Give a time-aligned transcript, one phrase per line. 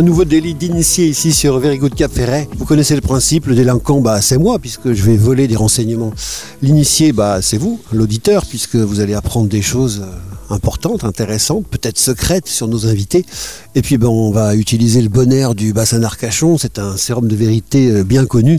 [0.00, 2.48] un nouveau délit d'initié ici sur Very Good Cap Ferret.
[2.56, 6.14] Vous connaissez le principe, le délinquant, bah, c'est moi, puisque je vais voler des renseignements.
[6.62, 11.98] L'initié, bah, c'est vous, l'auditeur, puisque vous allez apprendre des choses euh, importantes, intéressantes, peut-être
[11.98, 13.26] secrètes sur nos invités.
[13.74, 16.56] Et puis, ben, on va utiliser le bon air du bassin d'Arcachon.
[16.56, 18.58] C'est un sérum de vérité euh, bien connu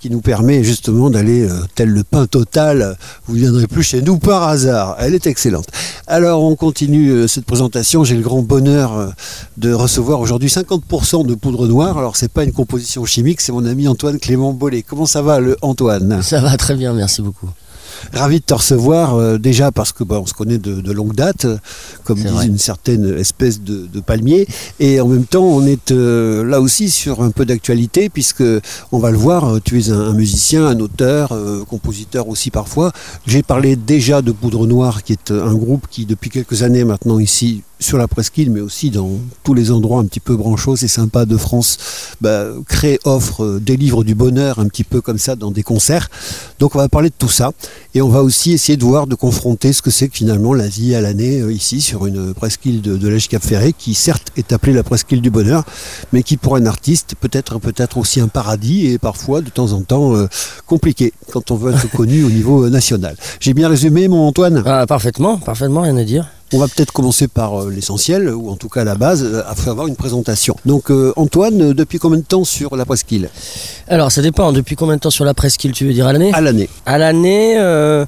[0.00, 2.96] qui nous permet justement d'aller euh, tel le pain total.
[3.26, 4.96] Vous ne viendrez plus chez nous par hasard.
[4.98, 5.68] Elle est excellente.
[6.06, 8.04] Alors on continue euh, cette présentation.
[8.04, 9.08] J'ai le grand bonheur euh,
[9.56, 11.98] de recevoir aujourd'hui 50% de poudre noire.
[11.98, 14.82] Alors c'est pas une composition chimique, c'est mon ami Antoine Clément Bollet.
[14.82, 16.22] Comment ça va le Antoine?
[16.22, 17.48] Ça va très bien, merci beaucoup.
[18.12, 21.14] Ravi de te recevoir euh, déjà parce que bah, on se connaît de, de longue
[21.14, 21.58] date, euh,
[22.04, 22.46] comme disent vrai.
[22.46, 24.46] une certaine espèce de, de palmier,
[24.80, 28.44] et en même temps on est euh, là aussi sur un peu d'actualité puisque
[28.92, 32.92] on va le voir, tu es un, un musicien, un auteur, euh, compositeur aussi parfois.
[33.26, 37.18] J'ai parlé déjà de Poudre Noire qui est un groupe qui depuis quelques années maintenant
[37.18, 39.10] ici sur la presqu'île, mais aussi dans
[39.42, 41.76] tous les endroits un petit peu branchos et sympas de France,
[42.20, 46.08] bah, crée, offre, euh, délivre du bonheur un petit peu comme ça dans des concerts.
[46.58, 47.52] Donc on va parler de tout ça
[47.94, 50.68] et on va aussi essayer de voir, de confronter ce que c'est que finalement la
[50.68, 54.32] vie à l'année euh, ici sur une presqu'île de, de l'Èche Cap Ferré qui certes
[54.36, 55.64] est appelée la presqu'île du bonheur,
[56.12, 59.72] mais qui pour un artiste peut être peut-être aussi un paradis et parfois de temps
[59.72, 60.28] en temps euh,
[60.66, 63.16] compliqué quand on veut être connu au niveau national.
[63.40, 64.62] J'ai bien résumé mon Antoine?
[64.64, 66.35] Ah, parfaitement, parfaitement, rien à dire.
[66.52, 69.66] On va peut-être commencer par euh, l'essentiel, ou en tout cas la base, euh, afin
[69.66, 70.56] d'avoir une présentation.
[70.64, 73.30] Donc euh, Antoine, depuis combien de temps sur la presqu'île?
[73.88, 74.52] Alors, ça dépend.
[74.52, 76.30] Depuis combien de temps sur la presqu'île, tu veux dire à l'année?
[76.32, 76.68] À l'année.
[76.84, 78.04] À l'année, euh,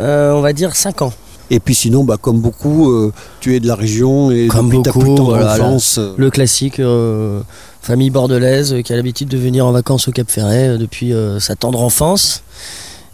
[0.00, 1.12] euh, on va dire 5 ans.
[1.50, 4.82] Et puis sinon, bah, comme beaucoup, euh, tu es de la région et Comme depuis
[4.82, 5.98] ta beaucoup, plus tendre voilà, enfance.
[6.16, 7.40] Le classique, euh,
[7.80, 11.56] famille bordelaise euh, qui a l'habitude de venir en vacances au Cap Ferret depuis sa
[11.56, 12.42] tendre enfance.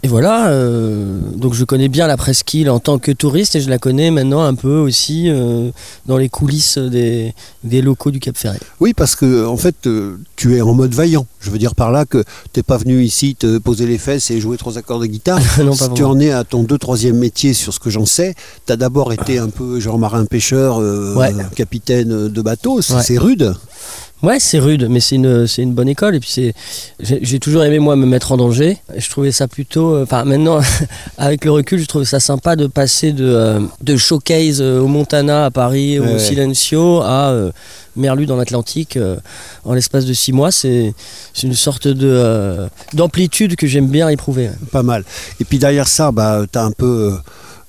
[0.05, 3.71] Et voilà, euh, donc je connais bien la presqu'île en tant que touriste et je
[3.71, 5.71] la connais maintenant un peu aussi euh,
[6.05, 7.33] dans les coulisses des,
[7.63, 8.59] des locaux du Cap Ferret.
[8.79, 11.25] Oui, parce que en fait, euh, tu es en mode vaillant.
[11.39, 12.23] Je veux dire par là que
[12.53, 15.39] t'es pas venu ici te poser les fesses et jouer trois accords de guitare.
[15.65, 18.35] non, si tu en es à ton deux troisième métier sur ce que j'en sais,
[18.67, 20.77] tu as d'abord été un peu genre marin pêcheur,
[21.17, 21.33] Ouais.
[21.55, 23.01] capitaine de bateau, c'est Ouais.
[23.03, 23.55] c'est rude.
[24.25, 26.15] Ouais, c'est rude, mais c'est une, c'est une bonne école.
[26.15, 26.53] Et puis c'est,
[26.99, 28.79] j'ai j'ai toujours aimé moi me mettre en danger.
[28.97, 30.61] Je trouvais ça plutôt, euh, enfin maintenant,
[31.19, 34.87] avec le recul, je trouvais ça sympa de passer de, euh, de showcase euh, au
[34.87, 36.19] Montana à Paris, Ouais, au ouais.
[36.19, 37.35] Silencio à
[37.95, 38.97] Merlu dans l'Atlantique
[39.63, 40.51] en l'espace de six mois.
[40.51, 40.95] C'est,
[41.35, 44.49] c'est une sorte de d'amplitude que j'aime bien éprouver.
[44.71, 45.03] Pas mal.
[45.39, 47.13] Et puis derrière ça, bah, tu as un peu.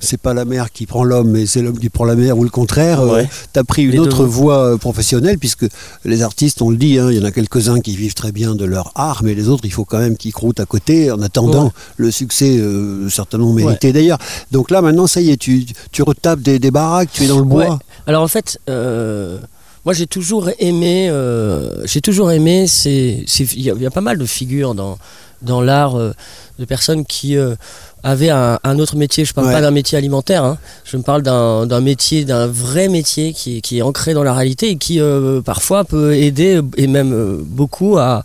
[0.01, 2.37] Euh, c'est pas la mer qui prend l'homme, mais c'est l'homme qui prend la mer,
[2.39, 3.03] ou le contraire.
[3.03, 3.29] Ouais.
[3.53, 4.25] tu as pris une Les autre deux.
[4.25, 5.67] voie euh, professionnelle, puisque
[6.05, 8.55] les artistes, on le dit, hein, il y en a quelques-uns qui vivent très bien
[8.55, 11.23] de leur art, mais les autres, il faut quand même qu'ils croûtent à côté, en
[11.23, 11.71] attendant Ouais.
[11.97, 14.19] le succès euh, certainement mérité d'ailleurs.
[14.53, 17.39] Donc là, maintenant, ça y est, tu, tu retapes des, des baraques, tu es dans
[17.39, 17.79] le bois.
[18.07, 19.39] Alors en fait, euh,
[19.85, 22.67] moi j'ai toujours aimé, euh, j'ai toujours aimé.
[22.85, 23.25] y,
[23.57, 24.99] il y a pas mal de figures dans
[25.47, 26.13] dans l'art euh,
[26.59, 27.55] de personnes qui euh,
[28.03, 29.25] avaient un, un autre métier.
[29.25, 29.53] Je parle Ouais.
[29.55, 30.45] pas d'un métier alimentaire.
[30.45, 30.59] hein.
[30.85, 34.35] Je me parle d'un métier, d'un vrai métier qui, est- qui est ancré dans la
[34.35, 38.25] réalité et qui euh, parfois peut aider et même beaucoup à à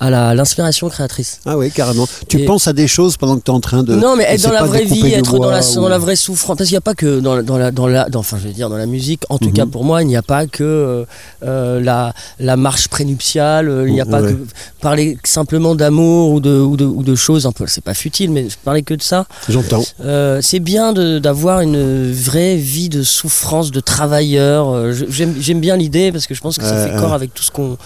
[0.00, 1.40] la- l'inspiration créatrice.
[1.46, 2.06] Ah oui, carrément.
[2.28, 3.94] Tu Et- penses à des choses pendant que tu es en train de.
[3.94, 6.56] Non, mais être dans la vraie vie, être dans la, dans la vraie souffrance.
[6.56, 8.46] Parce qu'il n'y a pas que dans, la- dans la, dans la, dans- enfin, je
[8.48, 9.52] veux dire, dans la musique, en tout Mhm.
[9.54, 11.04] cas pour moi, il n'y a pas que euh,
[11.44, 14.32] euh, la, la marche prénuptiale, euh, il n'y a pas Ouais.
[14.32, 14.38] que
[14.80, 18.30] parler simplement d'amour ou de, ou, de, ou de choses un peu, c'est pas futile,
[18.30, 19.26] mais je parlais que de ça.
[19.48, 19.82] J'entends.
[20.04, 24.68] Euh, c'est bien d'avoir une vraie vie de souffrance, de travailleur.
[24.70, 27.42] Euh, J'aime bien l'idée parce que je pense que ça Ouais, fait corps avec tout
[27.42, 27.76] ce qu'on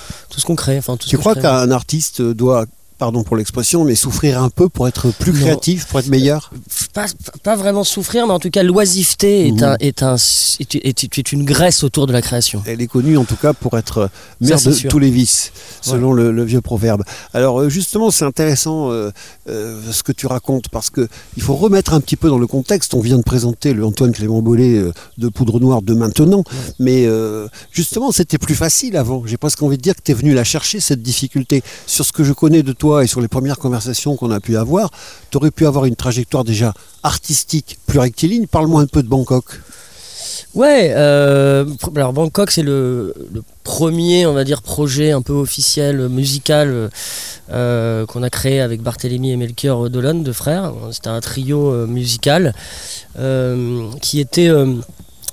[0.47, 0.79] qu'on crée.
[0.79, 1.49] Enfin, tout Tu crois je crée.
[1.49, 1.71] qu'un
[2.35, 2.67] doit,
[3.01, 5.41] pardon pour l'expression, mais souffrir un peu pour être plus Non.
[5.41, 6.53] créatif, pour être meilleur?
[6.93, 7.07] Pas,
[7.43, 9.63] pas vraiment souffrir, mais en tout cas, l'oisiveté est, Mhm.
[9.65, 12.63] un, est, un, est, est- est une graisse autour de la création.
[12.67, 14.91] Elle est connue en tout cas pour être mère c'est de sûr.
[14.91, 15.51] tous les vices,
[15.81, 17.03] selon le, le vieux proverbe.
[17.33, 19.11] Alors euh, justement, c'est intéressant euh,
[19.49, 21.09] euh, ce que tu racontes parce que
[21.39, 22.93] il faut remettre un petit peu dans le contexte.
[22.93, 26.45] On vient de présenter le Antoine Clément Bollet euh, de Poudre Noire de maintenant,
[26.79, 29.23] mais euh, justement, c'était plus facile avant.
[29.25, 31.63] J'ai presque envie de dire que tu es venu la chercher cette difficulté.
[31.87, 34.57] Sur ce que je connais de toi et sur les premières conversations qu'on a pu
[34.57, 34.91] avoir,
[35.31, 36.73] tu aurais pu avoir une trajectoire déjà
[37.03, 38.47] artistique plus rectiligne.
[38.47, 39.45] Parle-moi un peu de Bangkok.
[40.55, 41.65] Ouais, euh,
[41.95, 46.91] alors Bangkok, c'est le, le premier, on va dire, projet un peu officiel, musical,
[47.53, 50.73] euh, qu'on a créé avec Barthélemy et Melchior Dolan, deux frères.
[50.93, 52.53] C'était un trio euh, musical
[53.19, 54.51] euh, qui était.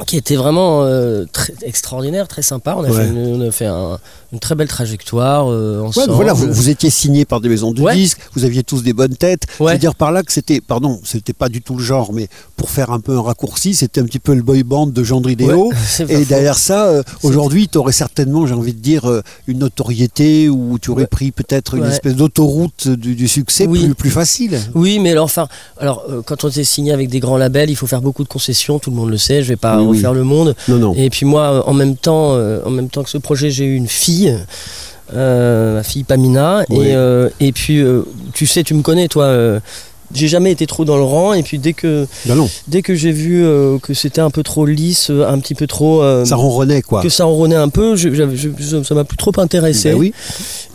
[0.05, 2.75] qui était vraiment euh, très extraordinaire, très sympa.
[2.77, 3.03] On a Ouais.
[3.03, 3.97] fait, une- on a fait un,
[4.33, 6.11] une très belle trajectoire euh, ensemble.
[6.11, 9.15] voilà, vous, vous, étiez signé par des maisons de disques, vous aviez tous des bonnes
[9.15, 9.43] têtes.
[9.59, 12.27] Je veux dire par là que c'était, pardon, c'était pas du tout le genre, mais
[12.57, 15.21] pour faire un peu un raccourci, c'était un petit peu le boy band de Jean
[15.21, 15.71] Dridéo.
[16.09, 20.49] et derrière ça, euh, aujourd'hui, tu aurais certainement, j'ai envie de dire, euh, une notoriété
[20.49, 24.59] ou tu aurais pris peut-être une espèce d'autoroute du, succès plus, plus, facile.
[24.75, 25.47] Oui, mais alors, enfin,
[25.79, 28.79] alors quand on est signé avec des grands labels, il faut faire beaucoup de concessions,
[28.79, 29.41] tout le monde le sait.
[29.41, 30.55] Je vais pas refaire le monde.
[30.67, 30.93] Non, non.
[30.95, 33.87] Et puis moi, en même temps, en même temps que ce projet, j'ai eu une
[33.87, 34.16] fille
[35.13, 36.63] euh, ma fille Pamina.
[36.69, 38.03] Et, euh, et puis, euh,
[38.33, 39.59] tu sais, tu me connais, toi
[40.13, 43.11] j'ai jamais été trop dans le rang et puis dès que ben dès que j'ai
[43.11, 43.43] vu
[43.83, 47.25] que c'était un peu trop lisse un petit peu trop ça ronronnait quoi que ça
[47.25, 50.13] ronronnait un peu je, ça m'a plus trop intéressé ben oui.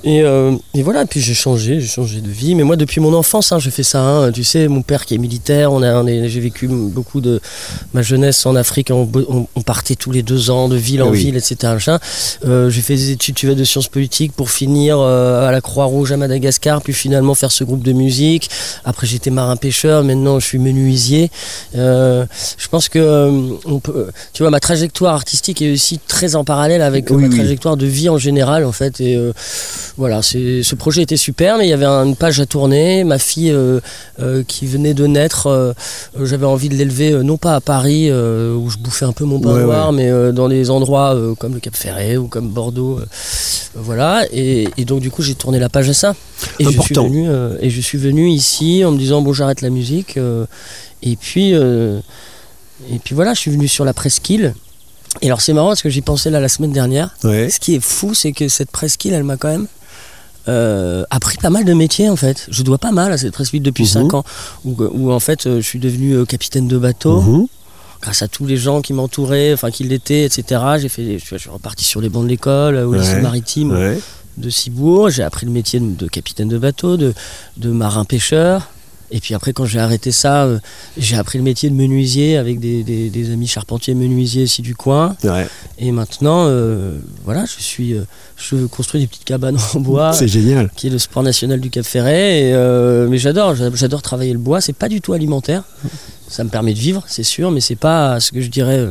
[0.06, 2.54] Euh, et, voilà, puis j'ai changé, j'ai changé de vie.
[2.54, 4.00] Mais moi, depuis mon enfance, hein, je fais ça.
[4.00, 4.32] Hein.
[4.32, 7.40] tu sais, mon père qui est militaire, on a, j'ai vécu beaucoup de
[7.94, 8.90] ma jeunesse en Afrique.
[8.90, 9.06] On,
[9.64, 11.74] partait tous les deux ans de ville en ville, etc.
[12.44, 16.12] Euh, j'ai fait des études tu de sciences politiques pour finir euh, à la Croix-Rouge
[16.12, 18.50] à Madagascar, puis finalement faire ce groupe de musique.
[18.84, 20.02] Après, j'étais marin-pêcheur.
[20.02, 21.30] Maintenant, je suis menuisier.
[21.74, 26.82] je pense que on peut, tu vois, ma trajectoire artistique est aussi très en parallèle
[26.82, 29.00] avec ma trajectoire de vie en général, en fait.
[29.00, 29.18] Et
[29.98, 33.04] voilà, ce projet était super, mais il y avait une page à tourner.
[33.04, 33.80] Ma fille euh,
[34.20, 35.72] euh, qui venait de naître, euh,
[36.22, 39.58] j'avais envie de l'élever non pas à Paris où je bouffais un peu mon pain
[39.58, 43.00] noir, mais dans des endroits comme le Cap Ferret ou comme Bordeaux,
[43.74, 44.24] voilà.
[44.32, 46.14] Et, donc du coup j'ai tourné la page à ça.
[46.58, 47.28] Et je suis venu
[47.60, 50.18] et je suis venu ici en me disant bon j'arrête la musique
[51.02, 54.54] et puis et puis voilà je suis venu sur la presqu'île.
[55.20, 57.14] Et alors c'est marrant parce que j'y pensais là la semaine dernière.
[57.22, 59.66] Ce qui est fou, c'est que cette presqu'île, elle m'a quand même
[60.48, 62.46] euh, appris pas mal de métiers en fait.
[62.50, 64.14] Je dois pas mal à cette presqu'île depuis 5 mhm.
[64.14, 64.24] ans,
[64.64, 67.20] où, en fait euh, je suis devenu euh, capitaine de bateau.
[67.20, 67.46] Mhm.
[68.00, 70.60] Grâce à tous les gens qui m'entouraient, enfin qui l'étaient, etc.
[70.78, 73.96] J'ai fait, je suis reparti sur les bancs de l'école, au lycée maritime
[74.38, 75.08] de Cibourg.
[75.10, 77.14] J'ai appris le métier de, capitaine de bateau, de,
[77.58, 78.68] de marin pêcheur.
[79.12, 80.58] Et puis après, quand j'ai arrêté ça, euh,
[80.96, 85.14] j'ai appris le métier de menuisier avec des, amis charpentiers menuisiers ici du coin.
[85.78, 88.04] Et maintenant, euh, voilà, je suis, euh,
[88.36, 90.14] je construis des petites cabanes en bois.
[90.14, 90.70] C'est génial.
[90.74, 92.52] Qui est le sport national du Cap Ferret.
[93.08, 94.60] mais j'adore, j'adore travailler le bois.
[94.62, 95.62] C'est pas du tout alimentaire
[96.32, 98.88] ça me permet de vivre, c'est sûr, mais c'est pas ce que je dirais,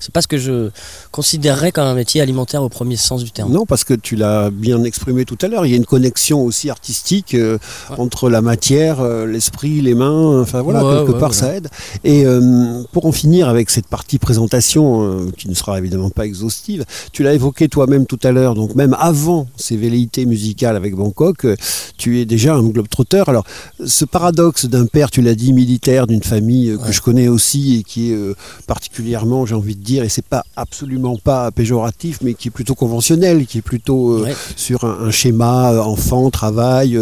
[0.00, 0.70] c'est pas ce que je
[1.10, 3.52] considérerais comme un métier alimentaire au premier sens du terme.
[3.52, 6.42] Non, parce que tu l'as bien exprimé tout à l'heure, il y a une connexion
[6.44, 7.58] aussi artistique euh,
[7.98, 11.68] entre la matière, euh, l'esprit, les mains, enfin voilà, quelque part ça aide.
[12.04, 12.24] Et
[12.92, 17.34] pour en finir avec cette partie présentation, qui ne sera évidemment pas exhaustive, tu l'as
[17.34, 21.46] évoqué toi-même tout à l'heure, donc même avant ces velléités musicales avec Bangkok,
[21.96, 23.28] tu es déjà un globe-trotteur.
[23.28, 23.44] Alors,
[23.84, 27.82] ce paradoxe d'un père, tu l'as dit, militaire, d'une famille que je connais aussi et
[27.82, 28.34] qui est euh,
[28.66, 32.74] particulièrement, j'ai envie de dire, et c'est pas absolument pas péjoratif, mais qui est plutôt
[32.74, 36.98] conventionnel, qui est plutôt euh, sur un, schéma euh, enfant, travail,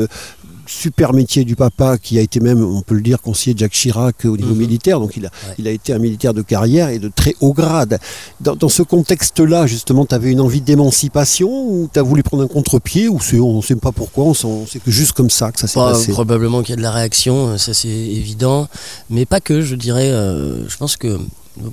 [0.66, 3.72] super métier du papa qui a été même, on peut le dire, conseiller de Jacques
[3.72, 4.58] Chirac au niveau mhm.
[4.58, 5.00] militaire.
[5.00, 7.98] Donc il a, il a été un militaire de carrière et de très haut grade.
[8.40, 12.48] Dans, ce contexte-là, justement, tu avais une envie d'émancipation ou tu as voulu prendre un
[12.48, 15.66] contre-pied ou on ne sait pas pourquoi, on sait que juste comme ça que ça
[15.66, 16.12] s'est bah, passé?
[16.12, 18.68] Probablement qu'il y a de la réaction, euh, ça c'est évident.
[19.10, 20.10] Mais pas que, je dirais.
[20.10, 21.18] Euh, je pense que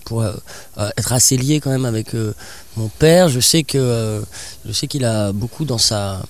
[0.05, 0.33] pour euh,
[0.97, 2.15] être assez lié quand même avec
[2.77, 4.21] mon père, je sais que
[4.65, 6.21] je sais qu'il a beaucoup dans sa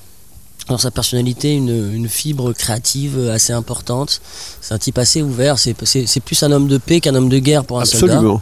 [0.67, 4.21] dans sa personnalité une, fibre créative assez importante.
[4.61, 5.57] C'est un type assez ouvert.
[5.59, 8.41] C'est plus un homme de paix qu'un homme de guerre pour un Absolument.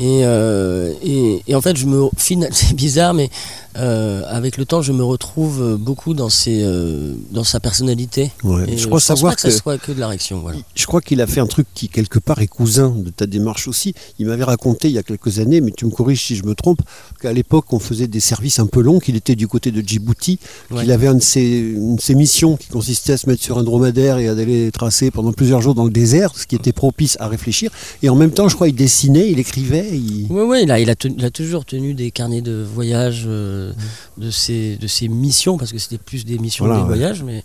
[0.00, 2.08] Euh, et, et, en fait, je me,
[2.50, 3.30] c'est bizarre, mais
[3.76, 8.30] euh, avec le temps, je me retrouve beaucoup dans, ses, euh, dans sa personnalité.
[8.42, 10.40] je crois savoir que, ça soit que de la réaction.
[10.40, 10.58] Voilà.
[10.74, 13.68] Je crois qu'il a fait un truc qui, quelque part, est cousin de ta démarche
[13.68, 13.94] aussi.
[14.18, 16.54] Il m'avait raconté il y a quelques années, mais tu me corriges si je me
[16.54, 16.80] trompe,
[17.20, 20.38] qu'à l'époque, on faisait des services un peu longs, qu'il était du côté de Djibouti,
[20.76, 23.58] qu'il avait un de ses, une de ses missions qui consistait à se mettre sur
[23.58, 26.72] un dromadaire et à aller tracer pendant plusieurs jours dans le désert, ce qui était
[26.72, 27.70] propice à réfléchir.
[28.02, 29.87] Et en même temps, je crois, il dessinait, il écrivait.
[29.90, 33.72] Oui, oui, il a, il, a il a toujours tenu des carnets de voyage euh,
[34.16, 37.42] de, ses, de ses missions, parce que c'était plus des missions que des voyages, mais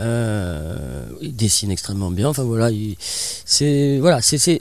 [0.00, 2.28] euh, il dessine extrêmement bien.
[2.28, 2.70] Enfin voilà,
[3.44, 4.60] c'est voilà, c'est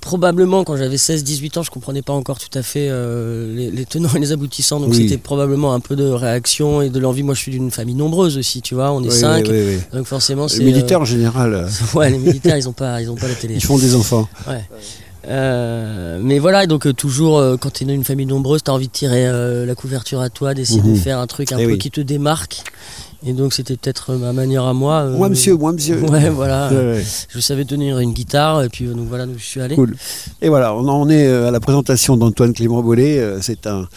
[0.00, 4.14] probablement quand j'avais 16-18 ans, je comprenais pas encore tout à fait euh, les, tenants
[4.14, 4.80] et les aboutissants.
[4.80, 7.22] Donc c'était probablement un peu de réaction et de l'envie.
[7.22, 8.92] Moi, je suis d'une famille nombreuse aussi, tu vois.
[8.92, 9.46] On est cinq,
[9.92, 10.60] donc forcément c'est.
[10.60, 11.68] Les militaires en général.
[11.94, 13.54] ouais, les militaires, ils ont pas, ils ont pas la télé.
[13.54, 14.28] Ils font des enfants.
[14.48, 14.64] Ouais.
[15.28, 18.70] Euh, mais voilà, donc euh, toujours, euh, quand tu es dans une famille nombreuse, tu
[18.70, 19.26] as envie de tirer
[19.66, 20.96] la couverture à toi, d'essayer de mhm.
[20.96, 22.62] faire un truc un eh peu qui te démarque.
[23.26, 25.02] Et donc c'était peut-être ma manière à moi.
[25.02, 26.00] euh, Moi, monsieur, moi, monsieur.
[26.02, 26.68] Ouais, voilà.
[26.70, 27.04] Ouais, ouais.
[27.28, 29.74] Je savais tenir une guitare et puis donc voilà, donc je suis allé.
[29.74, 29.96] Cool.
[30.42, 33.36] Et voilà, on en est à la présentation d'Antoine Clément Bollet.
[33.40, 33.88] C'est un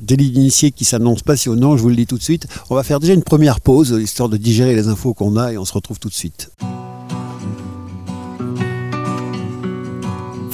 [0.00, 2.46] délit d'initié qui s'annonce passionnant, je vous le dis tout de suite.
[2.70, 5.58] On va faire déjà une première pause, histoire de digérer les infos qu'on a, et
[5.58, 6.50] on se retrouve tout de suite.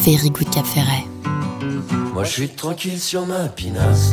[0.05, 1.07] Very Good Cap Ferret.
[2.13, 4.13] Moi je suis tranquille sur ma pinasse.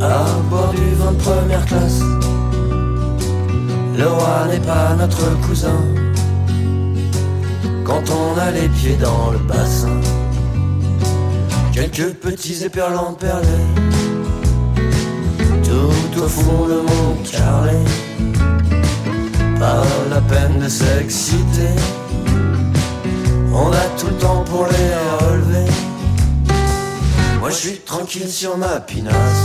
[0.00, 2.02] À bord du vent de première classe.
[3.98, 5.80] Le roi n'est pas notre cousin.
[7.84, 10.00] Quand on a les pieds dans le bassin.
[11.72, 13.66] Quelques petits éperlants perlés
[15.64, 17.76] Tout au fond de mon carré
[19.58, 21.74] Pas la peine de s'exciter
[23.58, 25.70] On a tout le temps pour les relever.
[27.40, 29.44] Moi je suis tranquille sur ma pinasse.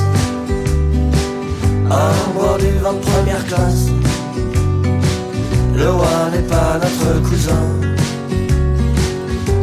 [1.89, 3.85] À boire du vin de première classe.
[5.75, 7.65] Le roi n'est pas notre cousin.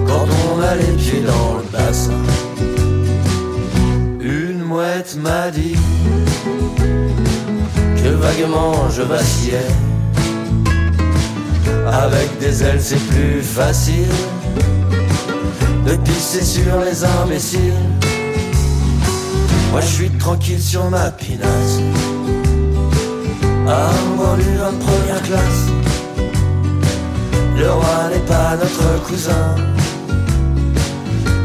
[0.06, 2.22] Quand on a les pieds dans le bassin.
[4.20, 5.76] Une mouette m'a dit
[8.02, 9.72] Que vaguement je vacillais.
[11.86, 14.37] Avec des ailes c'est plus facile
[15.88, 17.72] De pisser sur les imbéciles.
[19.70, 21.80] Moi je suis tranquille sur ma pinasse.
[23.66, 25.64] À vin de première classe.
[27.56, 29.54] Le roi n'est pas notre cousin.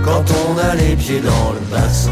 [0.03, 2.11] Quand on a les pieds dans le bassin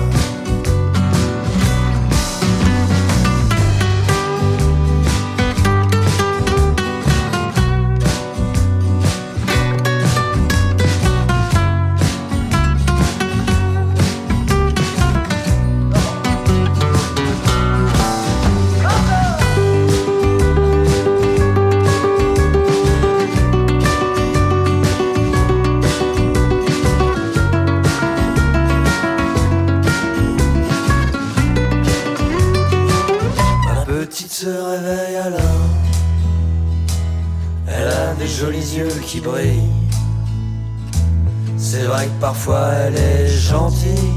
[42.43, 44.13] parfois elle est gentille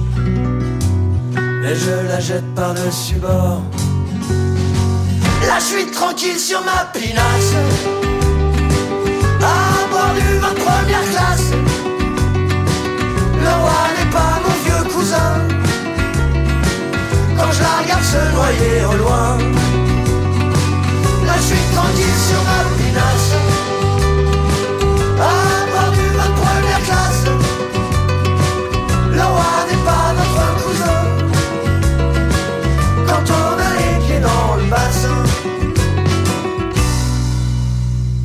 [1.36, 3.60] Mais je la jette par-dessus bord
[5.46, 7.54] Là je suis tranquille sur ma pinasse
[9.42, 11.50] À bord du vin première classe
[13.42, 15.34] Le roi n'est pas mon vieux cousin
[17.36, 19.36] quand je la regarde se noyer au loin.
[21.26, 22.53] Là je suis tranquille sur ma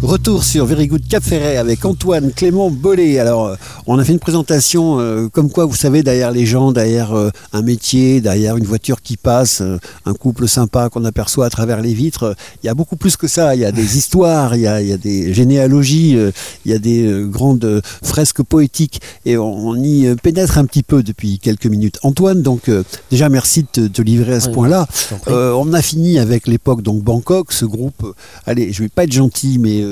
[0.09, 3.19] Retour sur Very Good Cap Ferret avec Antoine Clément Bollet.
[3.19, 6.71] Alors, euh, on a fait une présentation euh, comme quoi, vous savez, derrière les gens,
[6.71, 11.45] derrière euh, un métier, derrière une voiture qui passe, euh, un couple sympa qu'on aperçoit
[11.45, 13.53] à travers les vitres, il y a beaucoup plus que ça.
[13.53, 16.17] Il y a des histoires, il y a, il y a des généalogies,
[16.65, 21.03] il y a des grandes fresques poétiques et on, on y pénètre un petit peu
[21.03, 21.99] depuis quelques minutes.
[22.01, 22.71] Antoine, donc,
[23.11, 24.87] déjà merci de te, livrer à ce Oui, point-là.
[25.27, 29.57] on a fini avec l'époque donc Bangkok, ce groupe, allez, je vais pas être gentil,
[29.59, 29.83] mais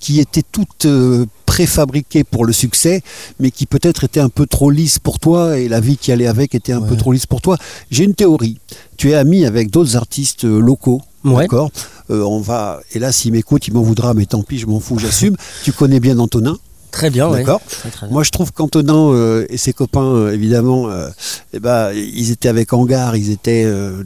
[0.00, 3.02] qui était tout euh, préfabriqué pour le succès,
[3.40, 6.26] mais qui peut-être était un peu trop lisse pour toi et la vie qui allait
[6.26, 7.56] avec était un peu trop lisse pour toi.
[7.90, 8.58] J'ai une théorie.
[8.96, 11.02] Tu es ami avec d'autres artistes euh, locaux.
[11.24, 11.44] Ouais.
[11.44, 11.70] D'accord?
[12.10, 12.80] Euh, on va.
[12.92, 15.36] Et là, s'il m'écoute, il m'en voudra, mais tant pis, je m'en fous, j'assume.
[15.64, 16.56] tu connais bien Antonin?
[16.96, 17.40] Très bien, ouais.
[17.40, 17.60] D'accord.
[17.68, 18.14] Très, très bien.
[18.14, 21.10] Moi, je trouve qu'Antonin euh, et ses copains, euh, évidemment, euh,
[21.52, 24.02] eh ben, ils étaient avec Hangar, ils étaient euh,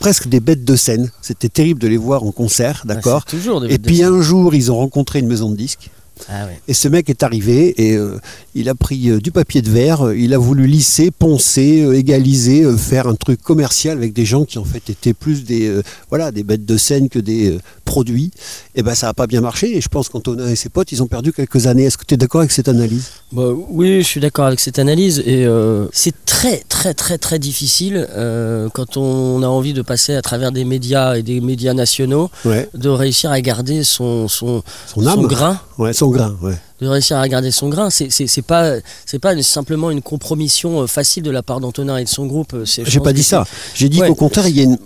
[0.00, 1.10] presque des bêtes de scène.
[1.22, 3.86] C'était terrible de les voir en concert, Ah, d'accord c'est Toujours des Et bêtes de
[3.86, 4.06] puis scène.
[4.14, 5.90] un jour, ils ont rencontré une maison de disques.
[6.28, 6.60] Ah ouais.
[6.68, 8.18] Et ce mec est arrivé et euh,
[8.54, 12.64] il a pris euh, du papier de verre, euh, il a voulu lisser, poncer, égaliser,
[12.76, 16.42] faire un truc commercial avec des gens qui en fait étaient plus des voilà des
[16.42, 18.30] bêtes de scène que des produits.
[18.74, 21.02] Et ben ça n'a pas bien marché et je pense qu'Antonin et ses potes ils
[21.02, 21.84] ont perdu quelques années.
[21.84, 23.06] Est-ce que tu es d'accord avec cette analyse?
[23.32, 25.46] Bah, oui, je suis d'accord avec cette analyse et
[25.92, 28.06] c'est très très très très difficile
[28.72, 32.68] quand on a envie de passer à travers des médias et des médias nationaux Ouais.
[32.74, 35.26] de réussir à garder son son, Son âme.
[35.26, 35.60] grain.
[35.78, 36.54] Ouais, son Ouais.
[36.80, 37.90] De réussir à garder son grain.
[37.90, 38.74] C'est c'est- pas
[39.06, 42.54] c'est pas simplement une compromission euh, facile de la part d'Antonin et de son groupe.
[42.54, 43.44] euh, J'ai pas dit ça.
[43.74, 44.08] J'ai dit Ouais.
[44.08, 44.78] qu'au contraire, il y a une,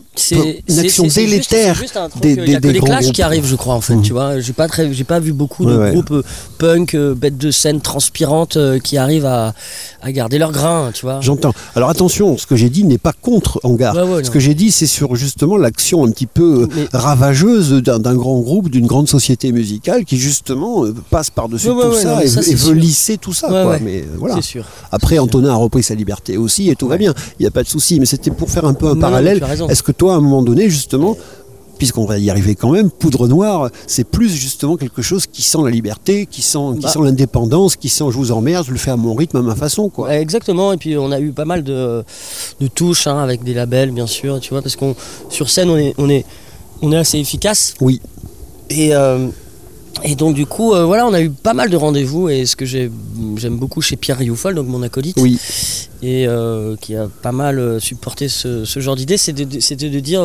[0.79, 3.15] action juste- délétère juste des- des- y a que des grands clashs groupes.
[3.15, 3.95] qui arrivent, je crois en fait.
[3.97, 4.03] Mhm.
[4.03, 6.23] Tu vois, j'ai pas très, j'ai pas vu beaucoup de Ouais, groupes euh,
[6.59, 9.55] punk, euh, bêtes de scène transpirantes euh, qui arrivent à,
[10.03, 10.91] à garder leur grain.
[10.95, 11.21] Tu vois.
[11.21, 11.53] J'entends.
[11.75, 13.95] Alors attention, ce que j'ai dit n'est pas contre Hangar.
[13.97, 18.15] Ouais, ce que j'ai dit, c'est sur justement l'action un petit peu Mais- ravageuse d'un
[18.15, 22.03] grand groupe, d'une grande société musicale qui justement euh, passe par-dessus Ouais, ouais, tout ouais,
[22.03, 23.49] ça, non, mais et, veut lisser tout ça.
[23.49, 23.79] Quoi.
[23.81, 24.41] Mais euh, voilà.
[24.43, 24.64] Sûr.
[24.93, 25.25] Après, sûr.
[25.25, 27.14] Antonin a repris sa liberté aussi et tout va bien.
[27.38, 28.00] Il n'y a pas de souci.
[28.00, 29.43] Mais c'était pour faire un peu un parallèle.
[29.69, 31.17] Est-ce que toi, à un moment donné, justement,
[31.79, 35.59] puisqu'on va y arriver quand même, Poudre Noire, c'est plus justement quelque chose qui sent
[35.64, 36.88] la liberté, qui sent, qui Bah.
[36.88, 39.55] sent l'indépendance, qui sent je vous emmerde, je le fais à mon rythme, à ma
[39.57, 39.88] façon.
[39.88, 40.14] quoi.
[40.17, 42.05] Exactement, et puis on a eu pas mal de,
[42.61, 44.95] de touches hein, avec des labels, bien sûr, tu vois, parce qu'on
[45.29, 46.25] sur scène on est, on est,
[46.83, 47.75] on est assez efficace.
[47.81, 48.00] Oui.
[48.71, 49.29] Et, euh,
[50.04, 52.54] et donc du coup, euh, voilà, on a eu pas mal de rendez-vous, et ce
[52.56, 52.90] que j'ai-
[53.37, 55.38] j'aime beaucoup chez Pierre Rioufol, donc mon acolyte, Oui.
[56.02, 60.23] et euh, qui a pas mal euh, supporté ce, ce genre d'idée, c'était de, dire,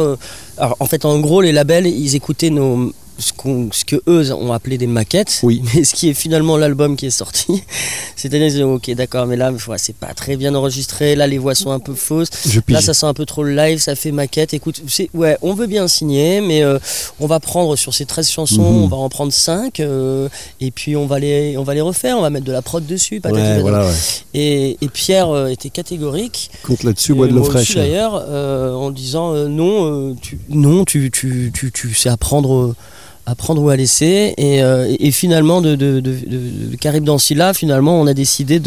[0.58, 4.32] alors en fait en gros les labels, ils écoutaient nos ce, qu'on- ce que eux
[4.34, 5.62] ont appelé des maquettes, Oui.
[5.76, 7.64] mais ce qui est finalement l'album qui est sorti.
[8.16, 11.80] C'est-à-dire, ok, d'accord, mais là, c'est pas très bien enregistré, là, les voix sont un
[11.80, 12.30] peu fausses,
[12.68, 14.54] là, ça sent un peu trop le live, ça fait maquette.
[14.54, 14.82] Écoute,
[15.14, 16.80] ouais, on veut bien signer, mais euh,
[17.20, 18.84] on va prendre sur ces 13 chansons, Mhm.
[18.84, 22.22] on va en prendre 5, et puis on va, les, on va les refaire, on
[22.22, 23.20] va mettre de la prod dessus.
[23.22, 23.94] patati Ouais, voilà, ouais.
[24.34, 26.52] Et, et Pierre euh, était catégorique.
[26.64, 27.76] Compte là-dessus, bois de l'eau fraîche.
[27.76, 32.54] d'ailleurs, euh, en disant euh, non, euh, tu, non, tu, tu, tu, tu sais apprendre,
[32.56, 32.76] euh,
[33.30, 34.34] à prendre ou à laisser.
[34.38, 38.60] Et, euh, et- finalement, de, de, de, Carib Dancila, finalement, on a décidé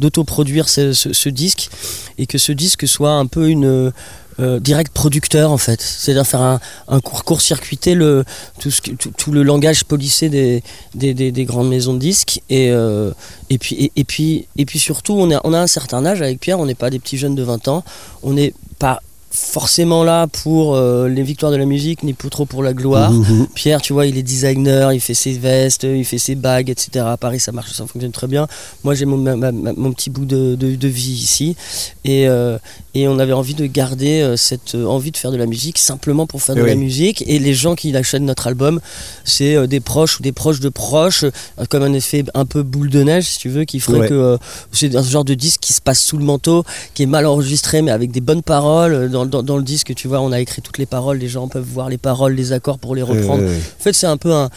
[0.00, 1.70] d'autoproduire ce, ce, ce disque
[2.18, 3.64] et que ce disque soit un peu une.
[3.66, 8.24] euh, direct producteur en fait, c'est-à-dire faire un, un court, court-circuiter le,
[8.60, 10.62] tout, ce tout, le langage polissé des,
[10.94, 13.10] des, des- des grandes maisons de disques et, euh,
[13.50, 16.22] et, puis, et, et puis, et puis surtout on a, on a un certain âge
[16.22, 17.82] avec Pierre, on n'est pas des petits jeunes de 20 ans,
[18.22, 19.00] on n'est pas
[19.38, 23.12] forcément là pour euh, les victoires de la musique ni pour trop pour la gloire.
[23.12, 23.46] Mhm.
[23.54, 27.04] Pierre, tu vois, il est designer, il fait ses vestes, il fait ses bagues, etc.
[27.08, 28.46] À Paris, ça marche, ça fonctionne très bien.
[28.84, 31.56] Moi, j'ai mon, ma- ma- ma- mon petit bout de, de- de vie ici.
[32.04, 32.58] Et, euh,
[33.00, 35.78] et on avait envie de garder euh, cette euh, envie de faire de la musique
[35.78, 37.22] simplement pour faire de la musique.
[37.26, 38.80] Et les gens qui achètent notre album,
[39.24, 41.24] c'est euh, des proches ou des proches de proches,
[41.70, 44.08] comme un effet un peu boule de neige, si tu veux, qui ferait Ouais.
[44.08, 44.38] que
[44.72, 46.64] c'est un genre de disque qui se passe sous le manteau,
[46.94, 49.10] qui est mal enregistré, mais avec des bonnes paroles.
[49.10, 51.48] Dans, dans- dans le disque, tu vois, on a écrit toutes les paroles, les gens
[51.48, 53.42] peuvent voir les paroles, les accords pour les reprendre.
[53.44, 54.48] Euh, En fait, c'est un peu un.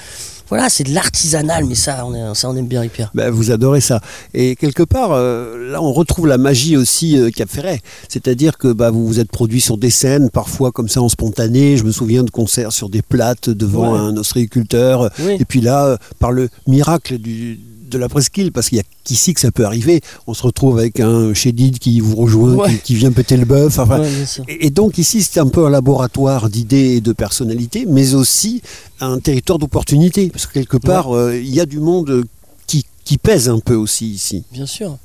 [0.51, 3.10] Voilà, c'est de l'artisanal, mais ça, on, est, ça, on aime bien Pierre.
[3.15, 4.01] bah, vous adorez ça.
[4.34, 7.79] Et quelque part, euh, là, on retrouve la magie aussi euh, Cap Ferret.
[8.09, 11.77] C'est-à-dire que bah, vous vous êtes produit sur des scènes, parfois comme ça en spontané.
[11.77, 13.98] Je me souviens de concerts sur des plates devant Ouais.
[14.00, 15.09] un ostréiculteur.
[15.20, 15.37] Oui.
[15.40, 17.57] Et puis là, euh, par le miracle du,
[17.91, 20.79] de la presqu'île, parce qu'il y a qu'ici que ça peut arriver, on se retrouve
[20.79, 22.69] avec un Chédid qui vous rejoint, Ouais.
[22.71, 23.77] qui, qui vient péter le bœuf.
[23.77, 24.09] Enfin, Ouais,
[24.47, 28.61] et et donc ici, c'est un peu un laboratoire d'idées et de personnalités, mais aussi
[28.99, 30.29] un territoire d'opportunités.
[30.29, 32.23] Parce que quelque part, euh, il y a du monde
[32.67, 34.43] qui, qui pèse un peu aussi ici.
[34.51, 34.97] Bien sûr.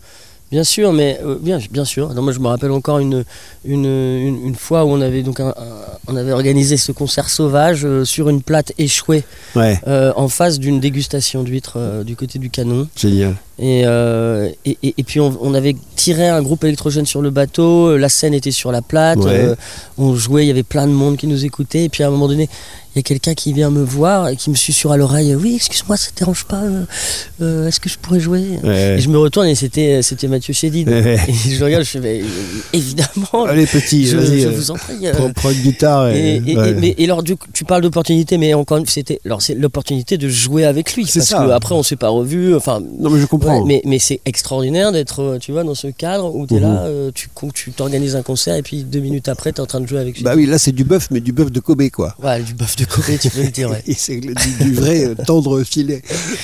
[0.53, 2.15] Bien sûr, mais euh, bien, bien sûr.
[2.15, 3.25] Non, moi, je me rappelle encore une,
[3.65, 5.55] une, une, une fois où on avait, donc un- un-
[6.07, 9.25] on avait organisé ce concert sauvage euh, sur une plate échouée
[9.57, 12.87] Ouais, euh, en face d'une dégustation d'huîtres du côté du canon.
[12.97, 13.35] génial.
[13.59, 17.97] Et, et, et- et puis on, on avait tiré un groupe électrogène sur le bateau,
[17.97, 19.49] la scène était sur la plate, Ouais.
[19.99, 22.11] on jouait, il y avait plein de monde qui nous écoutait, et puis à un
[22.11, 22.49] moment donné,
[22.97, 25.97] y a quelqu'un qui vient me voir et qui me susurre à l'oreille, oui, excuse-moi,
[25.97, 26.85] ça te dérange pas, euh,
[27.43, 28.45] euh, est-ce que je pourrais jouer?
[28.65, 28.97] Ouais.
[28.97, 30.89] Et je me retourne et c'était, c'était Mathieu Chédid.
[30.89, 31.19] Ouais.
[31.29, 32.25] Et je regarde, je fais, euh,
[32.73, 34.41] évidemment, Allez, petit, je, vas-y.
[34.41, 35.07] je euh, vous en prie.
[35.07, 36.09] euh, prends, prends une guitare.
[36.11, 36.71] et, Et, et- ouais.
[36.71, 39.55] et- mais, et alors du coup, tu parles d'opportunité, mais encore une c'était alors c'est
[39.55, 41.45] l'opportunité de jouer avec lui C'est parce ça.
[41.45, 42.55] que après on s'est pas revu.
[42.55, 43.65] Enfin, Non, mais je comprends.
[43.65, 46.63] Mais, mais c'est extraordinaire d'être, euh, tu vois, dans ce cadre où tu es Mhm.
[46.63, 49.67] là, euh, tu tu t'organises un concert et puis deux minutes après, tu es en
[49.67, 50.23] train de jouer avec lui.
[50.25, 52.15] Bah oui, là, c'est du bœuf, mais du bœuf de Kobe, quoi.
[52.23, 52.85] Ouais, du bœuf de
[53.19, 53.77] Tu peux le.
[53.87, 56.03] Et c'est du, du vrai euh, tendre filet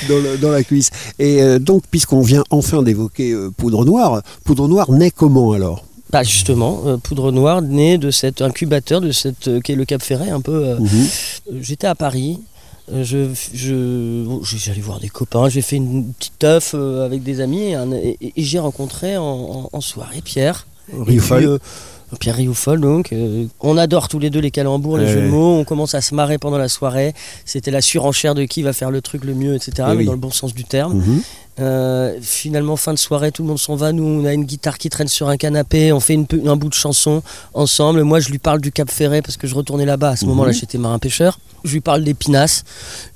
[0.08, 0.90] dans, le- dans la cuisse.
[1.18, 5.84] Et euh, donc, puisqu'on vient enfin d'évoquer euh, Poudre Noire, Poudre Noire naît comment alors?
[6.10, 9.84] Bah justement, euh, Poudre Noire, né de cet incubateur, de cette euh, qui est le
[9.86, 10.74] Cap Ferret, un peu.
[10.78, 11.06] Mhm.
[11.60, 12.38] J'étais à Paris.
[12.92, 13.28] Je,
[14.44, 18.18] j'allais voir des copains, j'ai fait une petite teuf avec des amis et, un- et-
[18.20, 20.66] et j'ai rencontré en, en- en soirée Pierre.
[21.46, 21.58] Euh,
[22.20, 23.12] Pierre Rioufol, donc.
[23.12, 25.12] euh, on adore tous les deux les calembours, les Ouais.
[25.12, 25.56] jeux de mots.
[25.58, 27.14] On commence à se marrer pendant la soirée.
[27.44, 29.72] C'était la surenchère de qui va faire le truc le mieux, etc.
[29.78, 30.04] Eh mais oui.
[30.06, 30.94] dans le bon sens du terme.
[30.98, 31.22] Mhm.
[31.60, 33.92] Euh, finalement, fin de soirée, tout le monde s'en va.
[33.92, 35.92] Nous, on a une guitare qui traîne sur un canapé.
[35.92, 37.22] On fait une, un bout de chanson
[37.54, 38.02] ensemble.
[38.04, 40.10] Moi, je lui parle du Cap Ferret parce que je retournais là-bas.
[40.10, 41.38] À ce moment-là, j'étais marin-pêcheur.
[41.64, 42.64] Je lui parle des pinasses.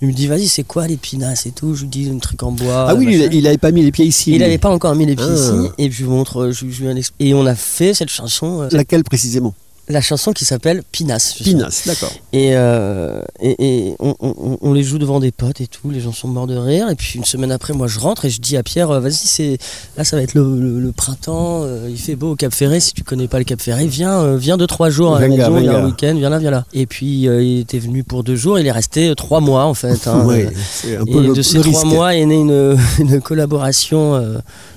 [0.01, 1.75] Il me dit, vas-y, c'est quoi les pinasses et tout?
[1.75, 2.87] Je lui dis un truc en bois.
[2.89, 4.33] Ah oui, il, il avait pas mis les pieds ici.
[4.33, 5.71] Il n'avait pas encore mis les pieds ici.
[5.79, 6.51] Et je lui montre.
[6.51, 8.69] Je, je, et on a fait cette chanson.
[8.71, 9.55] Laquelle précisément?
[9.89, 11.37] La chanson qui s'appelle Pinas.
[11.43, 12.13] Pinas, d'accord.
[12.33, 14.15] Et, euh, et, et on,
[14.61, 16.91] on, les joue devant des potes et tout, les gens sont morts de rire.
[16.91, 19.15] Et puis une semaine après, moi je rentre et je dis à Pierre, euh, vas-y,
[19.15, 19.59] c'est
[19.97, 22.81] là ça va être le, le, printemps, euh, il fait beau au Cap Ferré.
[22.81, 25.29] Si tu connais pas le Cap Ferré, viens, euh, viens deux trois jours à la
[25.29, 26.65] maison, viens un week-end, viens là, viens là.
[26.73, 30.09] Et puis il était venu pour deux jours, il est resté trois mois en fait.
[30.09, 30.49] Hein, ouais,
[30.99, 34.21] un peu et de ces trois mois est née une, une collaboration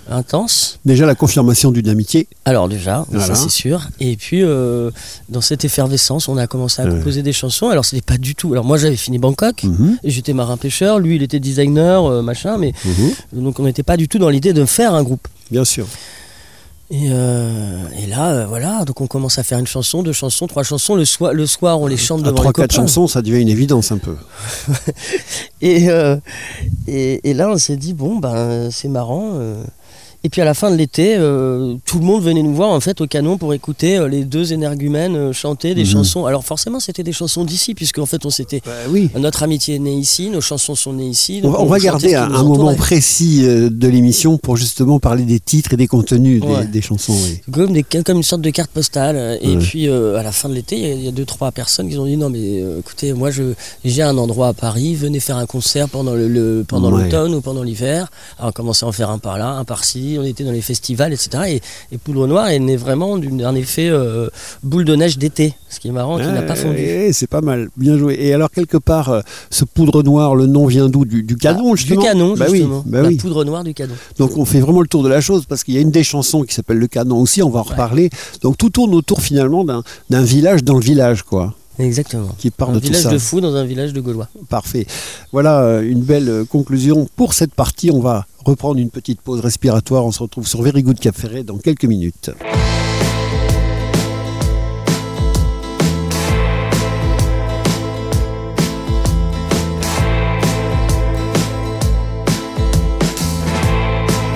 [0.09, 0.79] intense.
[0.85, 2.27] Déjà la confirmation d'une amitié.
[2.45, 3.87] Alors déjà, ça c'est sûr.
[3.99, 4.91] Et puis euh,
[5.29, 7.69] dans cette effervescence, on a commencé à composer des chansons.
[7.69, 8.51] Alors c'était pas du tout.
[8.53, 9.97] Alors moi j'avais fini Bangkok, Mhm.
[10.03, 13.41] et j'étais marin pêcheur, lui il était designer, euh, machin, mais Mhm.
[13.43, 15.27] donc on n'était pas du tout dans l'idée de faire un groupe.
[15.51, 15.85] Bien sûr.
[16.91, 20.63] Et, euh, et là, voilà, donc on commence à faire une chanson, deux chansons, trois
[20.63, 20.95] chansons.
[20.95, 22.87] Le soir, le soir on les chante À devant trois les quatre copains.
[22.87, 24.15] chansons, ça devient une évidence un peu.
[25.61, 25.87] Et,
[26.87, 29.33] et, et là, on s'est dit, bon, ben, c'est marrant.
[30.25, 32.81] Et puis à la fin de l'été, euh, tout le monde venait nous voir en
[32.81, 35.87] fait au canon pour écouter euh, les deux énergumènes euh, chanter des Mhm.
[35.91, 36.25] chansons.
[36.25, 39.09] Alors forcément, c'était des chansons d'ici, puisque en fait, on s'était Bah oui.
[39.17, 41.39] notre amitié est née ici, nos chansons sont nées ici.
[41.45, 45.39] On va, on va chantait garder un, moment précis de l'émission pour justement parler des
[45.39, 46.65] titres et des contenus des, Ouais.
[46.65, 47.13] des chansons.
[47.13, 47.39] oui.
[47.53, 49.39] Comme, des- comme une sorte de carte postale.
[49.41, 49.57] Et Ouais.
[49.59, 51.87] puis à la fin de l'été, il y a- il y, a deux, trois personnes
[51.89, 53.53] qui ont dit non, mais écoutez, moi je-
[53.85, 57.05] j'ai un endroit à Paris, venez faire un concert pendant le, le- pendant Ouais.
[57.05, 58.09] l'automne ou pendant l'hiver.
[58.37, 59.63] Alors on commençait à en faire un par là, un
[60.17, 61.29] on était dans les festivals, etc.
[61.47, 61.61] Et,
[61.95, 64.29] et Poudre Noire est né vraiment d'une- d'un effet euh,
[64.63, 66.79] boule de neige d'été, ce qui est marrant, qui n'a pas fondu.
[67.11, 68.15] c'est pas mal, bien joué.
[68.19, 71.05] Et alors quelque part, euh, ce poudre noire, le nom vient d'où?
[71.05, 72.01] Du, du canon Ah, justement?
[72.01, 73.17] Du canon, Bah oui, bah la oui.
[73.17, 73.93] poudre noire du canon.
[74.17, 76.03] Donc on fait vraiment le tour de la chose parce qu'il y a une des
[76.03, 77.69] chansons qui s'appelle le canon aussi, on va en Ouais.
[77.71, 78.09] reparler.
[78.41, 82.29] Donc tout tourne autour finalement d'un d'un village dans le village, quoi, Exactement.
[82.37, 83.09] qui parle Un de tout village ça.
[83.09, 84.27] de fous dans un village de Gaulois.
[84.49, 84.85] Parfait.
[85.31, 87.89] Voilà euh, une belle euh, conclusion pour cette partie.
[87.91, 90.05] On va reprendre une petite pause respiratoire.
[90.05, 92.31] On se retrouve sur Very Good Cap Ferret dans quelques minutes.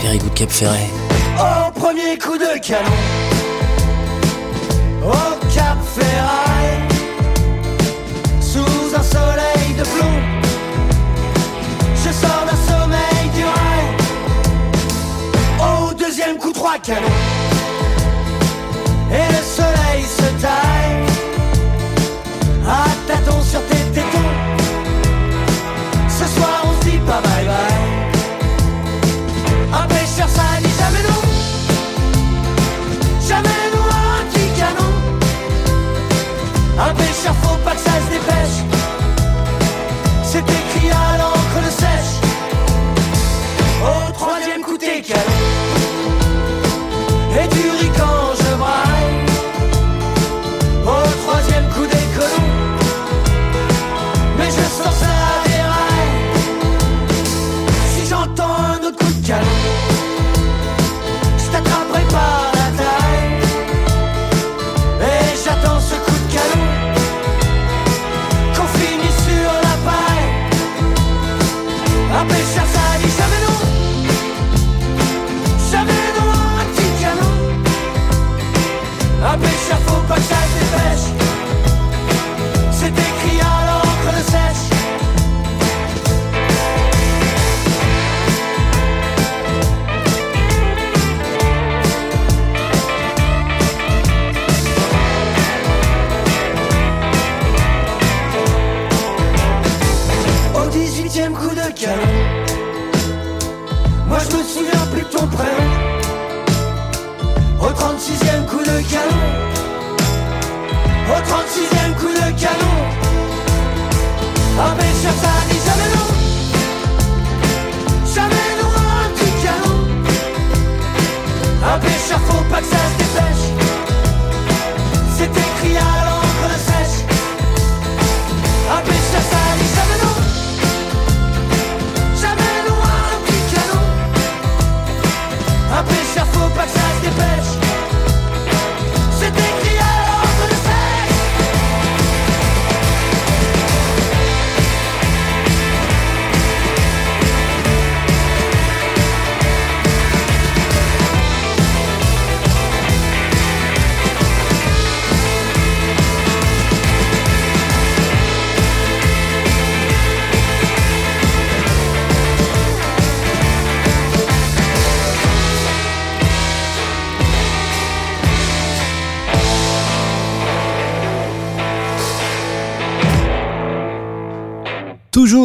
[0.01, 0.89] Very good Cap Ferret.
[1.39, 2.89] Au premier coup de canon
[5.03, 6.42] Au Cap Ferraille
[16.85, 17.32] deuxième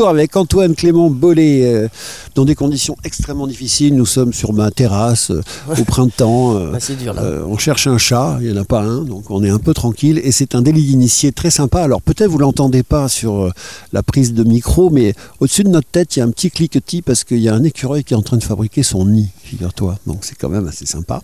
[0.09, 1.89] avec Antoine Clément Bollet, euh,
[2.39, 3.97] dans des conditions extrêmement difficiles.
[3.97, 5.43] Nous sommes sur ma terrasse euh,
[5.77, 6.55] au printemps.
[6.57, 7.23] euh, Bah, dur là.
[7.23, 9.59] euh, on cherche un chat, il n'y en a pas un, donc on est un
[9.59, 10.21] peu tranquille.
[10.23, 11.83] Et c'est un délit d'initié très sympa.
[11.83, 13.53] Alors peut-être vous l'entendez pas sur
[13.93, 17.03] la prise de micro, mais au-dessus de notre tête, il y a un petit cliquetis
[17.03, 19.99] parce qu'il y a un écureuil qui est en train de fabriquer son nid, figure-toi.
[20.07, 21.21] Donc c'est quand même assez sympa.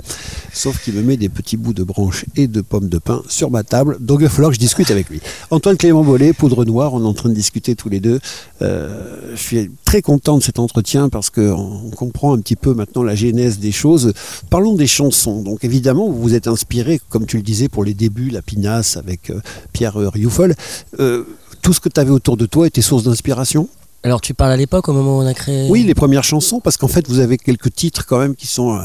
[0.52, 3.52] Sauf qu'il me met des petits bouts de branches et de pommes de pin sur
[3.52, 3.98] ma table.
[4.00, 5.20] Donc il va falloir que je discute avec lui.
[5.52, 8.18] Antoine Clément Bollet, Poudre Noire, on est en train de discuter tous les deux.
[8.62, 13.02] Euh, je suis très content de cet entretien parce qu'on comprend un petit peu maintenant
[13.02, 14.12] la genèse des choses.
[14.50, 15.42] Parlons des chansons.
[15.42, 18.96] Donc évidemment, vous vous êtes inspiré, comme tu le disais, pour les débuts, la pinasse
[18.96, 19.40] avec euh,
[19.72, 20.54] Pierre euh, Rioufol.
[21.00, 21.24] Euh,
[21.62, 23.68] tout ce que tu avais autour de toi était source d'inspiration?
[24.02, 25.68] Alors tu parles à l'époque au moment où on a créé?
[25.70, 28.78] Oui, les premières chansons, parce qu'en fait, vous avez quelques titres quand même qui sont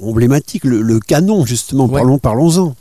[0.00, 0.64] emblématiques.
[0.64, 1.92] Le, le canon, justement, Ouais.
[2.00, 2.74] parlons, parlons-en.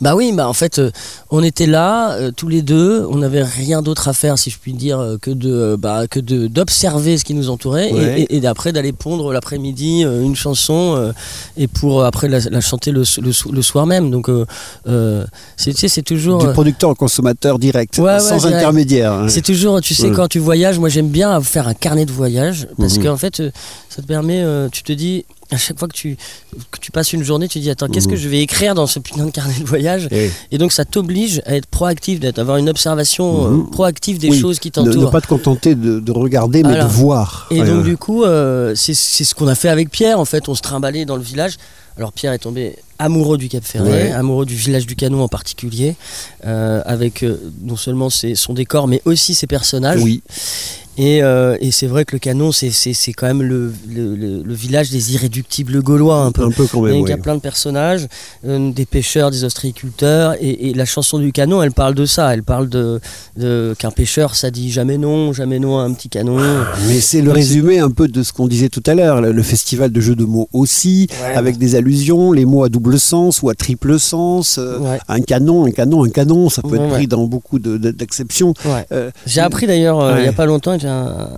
[0.00, 0.90] Bah oui, bah en fait, euh,
[1.30, 4.58] on était là euh, tous les deux, on n'avait rien d'autre à faire, si je
[4.58, 8.20] puis dire, euh, que de bah, que de d'observer ce qui nous entourait et- Ouais.
[8.22, 11.12] et, et d'après d'aller pondre l'après-midi euh, une chanson euh,
[11.56, 14.10] et pour après la, la chanter le, le, so- le soir même.
[14.10, 14.46] Donc euh,
[14.88, 15.24] euh,
[15.56, 18.56] c'est tu sais, c'est toujours Du producteur au consommateur direct, Ouais, ouais, sans direct.
[18.56, 19.12] intermédiaire.
[19.12, 19.28] hein.
[19.28, 20.14] C'est toujours, tu sais, Ouais.
[20.16, 23.04] quand tu voyages, moi j'aime bien faire un carnet de voyage parce Mhm.
[23.04, 23.50] qu'en fait, euh,
[23.88, 26.16] ça te permet, euh, tu te dis, à chaque fois que tu,
[26.70, 28.98] que tu passes une journée, tu dis, attends, qu'est-ce que je vais écrire dans ce
[28.98, 32.56] putain de carnet de voyage Eh, Et donc ça t'oblige à être proactif, d'être, avoir
[32.56, 33.60] une observation Mhm.
[33.60, 34.38] euh, proactive des Oui.
[34.40, 35.10] choses qui ne, ne t'entourent.
[35.10, 37.46] pas te contenter de, de regarder, mais de voir.
[37.50, 40.18] Et Ouais, donc du coup, euh, c'est c'est ce qu'on a fait avec Pierre.
[40.20, 41.56] En fait, on se trimballait dans le village.
[41.96, 44.12] Alors Pierre est tombé amoureux du Cap Ferret, Ouais.
[44.12, 45.96] amoureux du village du Canon en particulier,
[46.46, 50.00] euh, avec euh, non seulement ses- son décor, mais aussi ses personnages.
[50.02, 50.22] Oui,
[51.02, 54.42] Et, euh, et c'est vrai que le Canon, c'est- c'est c'est quand même le, le-
[54.54, 56.44] village des irréductibles gaulois un peu.
[56.44, 56.94] un peu quand même.
[56.96, 58.06] Il y a plein de personnages,
[58.46, 62.34] euh, des pêcheurs, des ostréiculteurs, et, et la chanson du canon, elle parle de ça.
[62.34, 63.00] Elle parle de,
[63.38, 66.36] de- qu'un pêcheur, ça dit jamais non, jamais non à un petit canon.
[66.88, 69.42] Mais c'est le Donc, résumé un peu de ce qu'on disait tout à l'heure, le,
[69.42, 73.48] festival de jeux de mots aussi, avec des allusions, les mots à double sens ou
[73.48, 76.90] à triple sens, euh, Ouais, un canon, un canon, un canon, ça peut Ouais, être
[76.90, 78.52] pris dans beaucoup de- de- d'acceptions.
[79.26, 81.30] J'ai appris d'ailleurs il n'y a pas longtemps, j'ai un,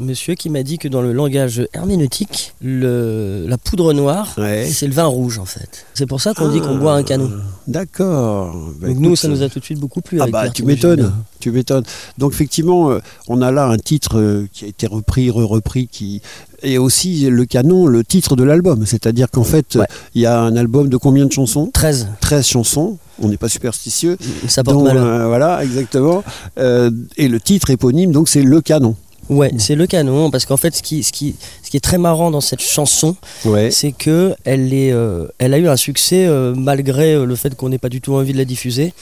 [0.00, 4.66] monsieur qui m'a dit que dans le langage herméneutique, le, la poudre noire, ouais.
[4.66, 5.86] c'est le vin rouge en fait.
[5.94, 7.30] C'est pour ça qu'on dit qu'on Ah, boit un canon.
[7.66, 8.54] D'accord.
[8.80, 10.18] Bah, Donc nous, ça nous a tout de suite beaucoup plu.
[10.20, 11.84] Ah avec bah tu m'étonnes, tu m'étonnes.
[12.18, 16.22] Donc effectivement, euh, on a là un titre euh, qui a été repris, re-repris, qui
[16.62, 18.84] et aussi le canon, le titre de l'album.
[18.86, 19.86] C'est-à-dire qu'en fait, Ouais.
[20.14, 22.98] il y a un album de combien de chansons 13, 13 chansons.
[23.20, 24.16] On n'est pas superstitieux.
[24.46, 25.04] ça porte malheur.
[25.04, 26.22] euh, voilà, exactement.
[26.58, 28.94] Euh, et le titre éponyme, donc c'est le canon.
[29.28, 31.98] Ouais, c'est le canon, parce qu'en fait, ce qui, ce, qui, ce qui est très
[31.98, 33.70] marrant dans cette chanson, Ouais.
[33.70, 37.68] c'est que elle, est, euh, elle a eu un succès euh, malgré le fait qu'on
[37.68, 38.94] n'ait pas du tout envie de la diffuser.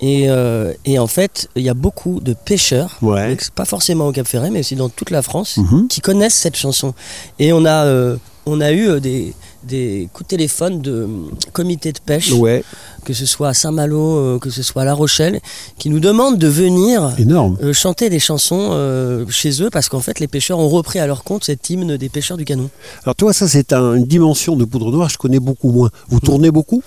[0.00, 3.30] Et, euh, et en fait, il y a beaucoup de pêcheurs, Ouais.
[3.30, 5.88] donc c'est pas forcément au Cap Ferret, mais aussi dans toute la France, Mhm.
[5.88, 6.94] qui connaissent cette chanson.
[7.40, 9.34] Et on a, euh, on a eu euh, des,
[9.64, 11.08] des coups de téléphone de
[11.52, 12.62] comités de pêche, Ouais,
[13.04, 15.40] que ce soit à Saint-Malo, que ce soit à La Rochelle,
[15.78, 17.12] qui nous demandent de venir
[17.60, 21.06] euh, chanter des chansons euh, chez eux parce qu'en fait les pêcheurs ont repris à
[21.08, 22.70] leur compte cet hymne des pêcheurs du canon.
[23.02, 25.90] Alors toi, ça c'est un- une dimension de poudre noire, je connais beaucoup moins.
[26.08, 26.82] Vous tournez beaucoup?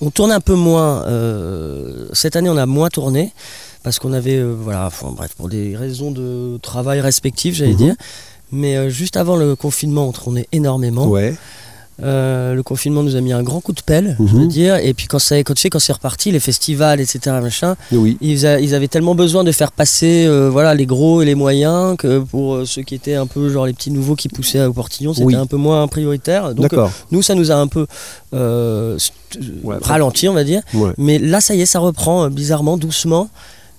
[0.00, 1.04] On tourne un peu moins.
[1.06, 3.32] euh, cette année on a moins tourné
[3.82, 7.76] parce qu'on avait euh, voilà enfin, bref pour des raisons de travail respectives j'allais Mhm.
[7.76, 7.94] dire.
[8.52, 11.06] Mais euh, juste avant le confinement on tournait énormément.
[11.08, 11.34] Ouais.
[12.02, 14.40] Euh, le confinement nous a mis un grand coup de pelle, je Mhm.
[14.40, 14.76] veux dire.
[14.76, 17.76] Et puis quand, ça, quand tu sais quand c'est reparti les festivals etc machin.
[17.92, 18.18] Oui.
[18.20, 21.36] Ils, a- ils avaient tellement besoin de faire passer euh, voilà, les gros et les
[21.36, 24.64] moyens que pour euh, ceux qui étaient un peu genre les petits nouveaux qui poussaient
[24.64, 25.34] au portillon, c'était Oui.
[25.36, 26.52] un peu moins prioritaire.
[26.54, 26.74] Donc
[27.12, 27.86] nous, ça nous a un peu
[28.32, 29.76] Ouais.
[29.82, 30.62] ralenti, on va dire.
[30.74, 30.92] Ouais.
[30.98, 33.28] Mais là, ça y est, ça reprend bizarrement, doucement.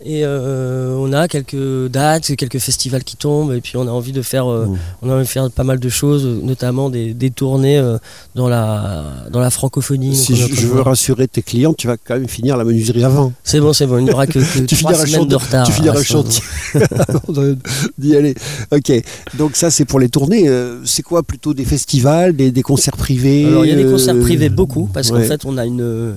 [0.03, 4.11] Et euh, on a quelques dates, quelques festivals qui tombent, et puis on a envie
[4.11, 4.77] de faire, euh, Mhm.
[5.03, 7.97] on a envie de faire pas mal de choses, notamment des, des tournées euh,
[8.35, 10.15] dans la dans la francophonie.
[10.15, 13.31] Si je, veux rassurer tes clients, tu vas quand même finir la menuiserie avant.
[13.43, 15.65] C'est bon, c'est bon, il n'y aura que, que Tu semaines de retard.
[15.65, 16.43] tu finiras le ça, chantier
[17.97, 18.35] d'y aller.
[18.71, 18.91] Ok.
[19.37, 20.49] Donc ça c'est pour les tournées.
[20.83, 24.19] C'est quoi plutôt des festivals, des, des concerts privés Alors il y a des concerts
[24.19, 26.15] privés beaucoup parce qu'en fait on a une,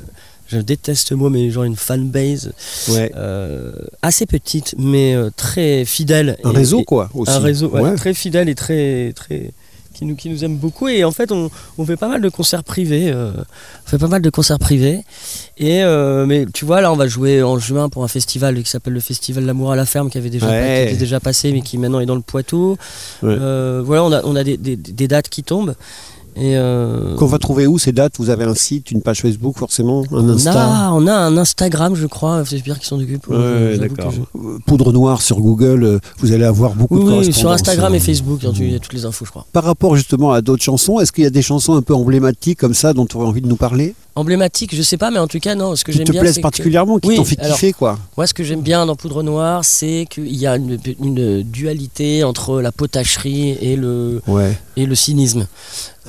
[0.48, 2.52] je déteste ce mot mais genre une fanbase
[2.88, 3.12] Ouais.
[3.16, 6.36] euh, assez petite mais euh, très fidèle.
[6.44, 7.30] Un Et- réseau quoi aussi.
[7.32, 7.94] Un réseau ouais, Ouais.
[7.96, 9.50] très fidèle et très très
[9.94, 12.28] qui nous, qui nous aime beaucoup et en fait on, on fait pas mal de
[12.28, 13.32] concerts privés euh,
[13.84, 15.00] on fait pas mal de concerts privés
[15.56, 18.70] et euh, mais tu vois là on va jouer en juin pour un festival qui
[18.70, 20.84] s'appelle le festival l'amour à la ferme qui avait déjà, Ouais.
[20.86, 22.76] qui était déjà passé mais qui maintenant est dans le Poitou
[23.24, 23.36] Ouais.
[23.40, 25.74] Euh, voilà on a, on a des, des- des dates qui tombent
[26.40, 28.14] Et euh, Qu'on va trouver où ces dates?
[28.18, 30.52] Vous avez un site, une page Facebook forcément, un on, Insta?
[30.88, 32.44] a, on a un Instagram, je crois.
[32.46, 33.26] C'est Pierre qui s'en occupe.
[33.28, 34.12] Ouais, d'accord.
[34.12, 34.20] je-
[34.66, 38.00] Poudre noire sur Google, euh, vous allez avoir beaucoup Oui, de oui, sur Instagram et
[38.00, 39.46] Facebook, il y a toutes les infos, je crois.
[39.52, 42.58] Par rapport justement à d'autres chansons, est-ce qu'il y a des chansons un peu emblématiques
[42.58, 43.94] comme ça dont tu aurais envie de nous parler?
[44.18, 45.76] Emblématique, je sais pas, mais en tout cas, non.
[45.76, 47.98] Ce que j'aime te bien, c'est que- particulièrement, qui Oui, t'ont fait alors- kiffer quoi
[48.16, 52.24] Moi, ce que j'aime bien dans Poudre Noire, c'est qu'il y a une, une dualité
[52.24, 54.58] entre la potacherie et le, Ouais.
[54.76, 55.46] et le cynisme.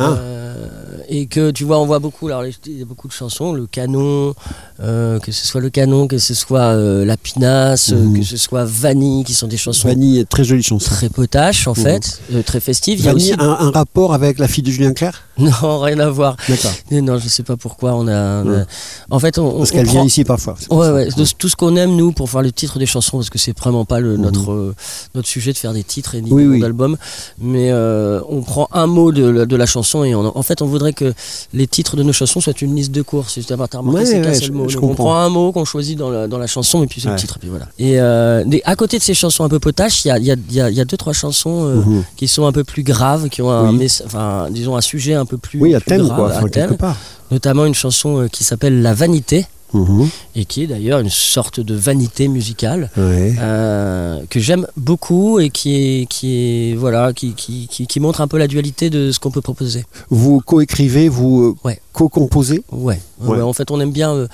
[0.02, 0.12] Ah.
[0.18, 0.68] Euh,
[1.10, 3.68] et que tu vois, on voit beaucoup, alors il y a beaucoup de chansons, le
[3.68, 4.34] canon,
[4.80, 8.20] euh, que ce soit le canon, que ce soit euh, la pinasse, Mhm.
[8.20, 10.90] que ce soit Vanille, qui sont des chansons Vanille, très jolie chanson.
[10.90, 11.84] très potaches en Mhm.
[11.84, 13.00] fait, euh, très festives.
[13.00, 13.42] Il y a Vanille, aussi...
[13.42, 15.24] un, un rapport avec la fille de Julien Clerc?
[15.38, 16.36] Non, rien à voir.
[16.48, 16.72] D'accord.
[16.92, 18.44] Mais non, je sais pas pourquoi on a.
[18.44, 18.66] on a-.
[19.10, 20.56] En fait, on, Parce qu'elle prend- vient ici parfois.
[20.70, 23.30] Ouais, ouais, de tout ce qu'on aime nous pour faire le titre des chansons, parce
[23.30, 24.22] que c'est vraiment pas le, Mhm.
[24.22, 24.76] notre, euh,
[25.16, 26.60] notre sujet de faire des titres et ni Oui, des oui.
[26.60, 26.98] d'albums,
[27.40, 30.62] mais euh, on prend un mot de, la- de la chanson et on, en fait
[30.62, 31.14] on voudrait que
[31.54, 33.34] les titres de nos chansons soient une liste de courses.
[33.34, 34.68] C'est Ouais, c'est mot.
[34.70, 37.10] je on prend un mot qu'on choisit dans la, dans la chanson et puis c'est
[37.10, 37.36] le titre.
[37.38, 37.68] Et, puis voilà.
[37.78, 40.36] et euh, à côté de ces chansons un peu potaches, il y a, y, a,
[40.52, 42.04] y a- y a deux trois chansons euh, Mhm.
[42.16, 43.78] qui sont un peu plus graves, qui ont un, Oui.
[43.78, 46.50] messa- enfin, disons un sujet un peu plus, Oui, à thème grave, quoi, à thème.
[46.70, 46.98] quelque part.
[47.32, 50.10] Notamment une chanson euh, qui s'appelle La Vanité Mhm.
[50.36, 55.76] et qui est d'ailleurs une sorte de vanité musicale euh, que j'aime beaucoup et qui
[55.76, 59.20] est qui est voilà qui, qui, qui, qui montre un peu la dualité de ce
[59.20, 59.86] qu'on peut proposer.
[60.10, 61.80] Vous coécrivez, vous euh, Ouais.
[61.94, 62.64] co-composez?
[62.72, 63.00] Ouais.
[63.22, 63.38] Ouais.
[63.38, 64.28] Ouais, En fait, on aime bien euh,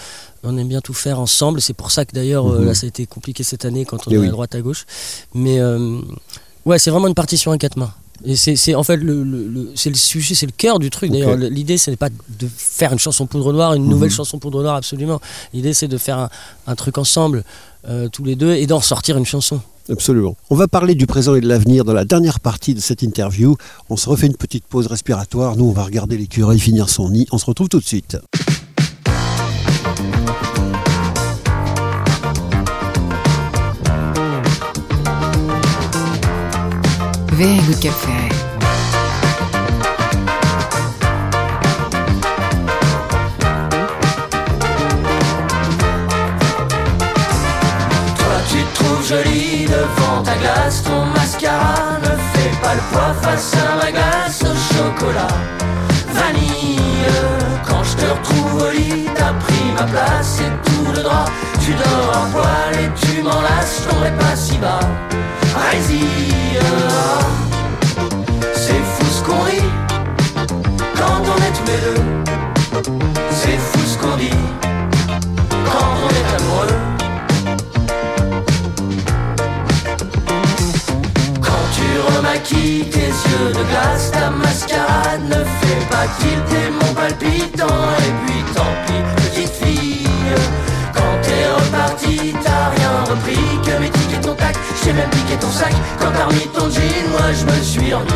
[0.46, 1.60] on aime bien tout faire ensemble.
[1.60, 2.66] C'est pour ça que d'ailleurs euh, Mhm.
[2.68, 4.28] là ça a été compliqué cette année quand on Eh est oui.
[4.28, 4.86] à droite à gauche.
[5.34, 5.60] Mais
[6.66, 7.92] ouais, c'est vraiment une partition à quatre mains.
[8.26, 10.90] Et c'est c'est- en fait le, le- le- c'est le sujet, c'est le cœur du
[10.90, 11.12] truc.
[11.12, 13.90] D'ailleurs, l'idée c'est pas de faire une chanson poudre noire, une Mhm.
[13.90, 15.22] nouvelle chanson poudre noire absolument.
[15.54, 16.30] L'idée c'est de faire un,
[16.68, 17.44] un truc ensemble
[17.88, 19.62] euh, tous les deux et d'en sortir une chanson.
[19.90, 20.36] Absolument.
[20.50, 23.56] On va parler du présent et de l'avenir dans la dernière partie de cette interview.
[23.92, 25.56] On se refait une petite pause respiratoire.
[25.56, 27.28] Nous, on va regarder l'écureuil finir son nid.
[27.32, 28.18] On se retrouve tout de suite.
[37.38, 38.15] Very good café.
[53.36, 55.28] Face à glace au chocolat
[56.14, 56.80] Vanille
[57.68, 61.26] Quand je te retrouve au lit T'as pris ma place et tout le drap.
[61.64, 64.80] Tu dors en poil et tu m'enlaces Je tomberai pas si bas.
[65.72, 66.60] Résille
[68.54, 69.72] C'est fou ce qu'on rit
[70.96, 72.04] Quand on est tous les deux.
[73.32, 74.55] C'est fou ce qu'on dit
[82.46, 87.68] remaquilles tes yeux de glace, ta mascarade ne fait pas tilter mon palpitant.
[88.00, 90.08] Et puis tant pis, petite fille,
[90.94, 94.56] quand t'es reparti, t'as rien repris que mes tickets ton tac.
[94.84, 98.08] J'ai même piqué ton sac quand t'as remis ton jean, moi je me suis remis.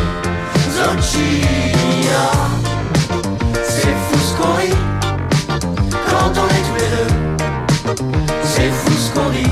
[0.74, 2.24] Zochia,
[3.64, 4.78] c'est fou ce qu'on rit
[6.08, 7.10] quand on est tous les deux.
[8.44, 9.49] C'est fou ce qu'on dit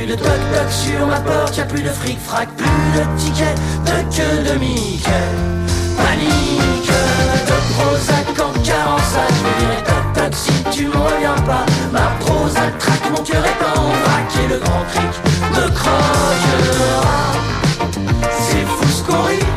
[0.00, 3.58] plus de toc toc sur ma porte, y'a plus de fric frac, plus de tickets,
[3.84, 5.10] de queue de Mickey.
[5.96, 6.92] Panique,
[7.48, 11.66] de Prozac en carence, je vais virer toc toc si tu me reviens pas.
[11.92, 15.12] Ma Prozac traque, mon cœur est en vrac et le grand cric
[15.54, 16.50] me croque.
[18.48, 19.49] C'est fou ce qu'on rit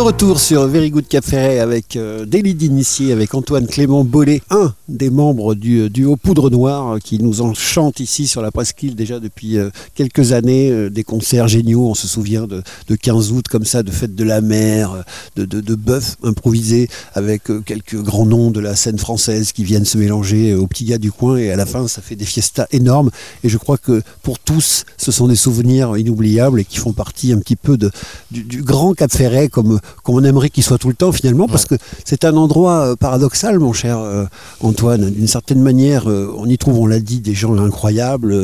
[0.00, 4.72] retour sur Very Good Cap Ferret avec euh, Daily d'initié avec Antoine Clément Bollet, un
[4.88, 9.20] des membres du duo Poudre Noire euh, qui nous enchante ici sur la presqu'île déjà
[9.20, 13.48] depuis euh, quelques années, euh, des concerts géniaux, on se souvient de, de 15 août
[13.48, 15.02] comme ça, de fête de la mer, euh,
[15.36, 19.64] de, de, de bœuf improvisé avec euh, quelques grands noms de la scène française qui
[19.64, 21.36] viennent se mélanger euh, aux petits gars du coin.
[21.36, 23.10] Et à la fin ça fait des fiestas énormes.
[23.44, 27.32] Et je crois que pour tous ce sont des souvenirs inoubliables et qui font partie
[27.32, 27.90] un petit peu de,
[28.30, 31.46] du, du grand Cap Ferret comme, comme on aimerait qu'il soit tout le temps finalement
[31.48, 31.74] parce que
[32.04, 34.24] c'est un endroit euh, paradoxal mon cher euh,
[34.60, 38.34] Antoine d'une certaine manière euh, on y trouve on l'a dit des gens incroyables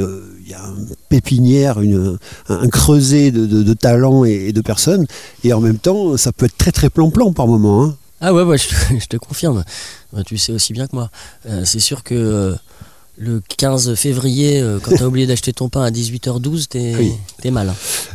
[0.45, 2.19] il y a une pépinière, une,
[2.49, 5.07] un, un creuset de, de, de talents et, et de personnes
[5.45, 7.97] et en même temps ça peut être très très plan-plan par moment hein.
[8.21, 9.63] Ah ouais, ouais je, te- je te confirme.
[10.17, 11.11] Euh, Tu sais aussi bien que moi.
[11.65, 12.55] C'est sûr que
[13.19, 17.13] le 15 février, euh, quand t'as oublié d'acheter ton pain à 18h12, t'es Oui.
[17.41, 17.71] t'es mal.
[17.71, 17.75] hein.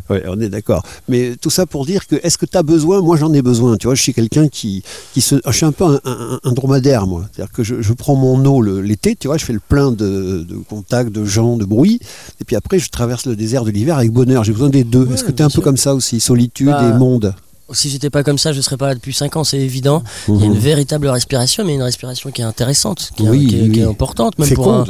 [0.09, 0.83] Ouais, on est d'accord.
[1.09, 3.01] Mais tout ça pour dire que est-ce que tu as besoin?
[3.01, 3.77] Moi, j'en ai besoin.
[3.77, 4.83] Tu vois, je suis quelqu'un qui,
[5.13, 5.35] qui se.
[5.45, 7.25] Je suis un peu un, un- un dromadaire, moi.
[7.33, 9.91] C'est-à-dire que je, je prends mon eau le- l'été, tu vois, je fais le plein
[9.91, 11.99] de, de contacts, de gens, de bruit.
[12.39, 14.43] Et puis après, je traverse le désert de l'hiver avec bonheur.
[14.43, 15.05] J'ai besoin des deux.
[15.05, 16.19] Ouais, est-ce que tu es un peu comme ça aussi?
[16.19, 17.33] Solitude Bah, et monde
[17.73, 20.03] Si j'étais pas comme ça, je serais pas là depuis 5 ans, c'est évident.
[20.27, 20.53] Il y a Mhm.
[20.53, 23.71] une véritable respiration, mais une respiration qui est intéressante, qui est, Oui, qui est- oui,
[23.71, 23.91] qui est oui.
[23.91, 24.85] importante, même pour, un-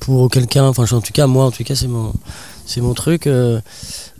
[0.00, 0.64] pour quelqu'un.
[0.64, 2.12] Enfin, en tout cas, moi, en tout cas, c'est mon,
[2.66, 3.26] c'est mon truc.
[3.26, 3.60] euh,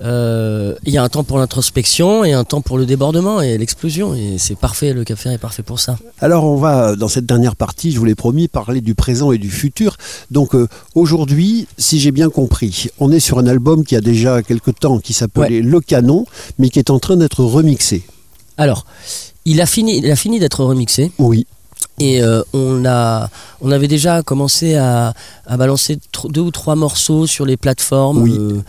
[0.03, 3.59] euh, Il y a un temps pour l'introspection et un temps pour le débordement et
[3.59, 4.14] l'explosion.
[4.14, 5.99] Et c'est parfait, le café est parfait pour ça.
[6.20, 9.38] Alors on va dans cette dernière partie, je vous l'ai promis, parler du présent et
[9.38, 9.97] du futur.
[10.30, 14.42] Donc euh, aujourd'hui, si j'ai bien compris, on est sur un album qui a déjà
[14.42, 16.24] quelque temps, qui s'appelait Le Canon,
[16.59, 18.03] mais qui est en train d'être remixé.
[18.57, 18.86] Alors,
[19.44, 21.12] il a fini, il a fini d'être remixé.
[21.18, 21.47] Oui.
[21.99, 23.30] Et euh, on, a,
[23.61, 25.14] on avait déjà commencé à,
[25.47, 28.36] à balancer deux ou trois morceaux sur les plateformes Oui.
[28.38, 28.61] euh,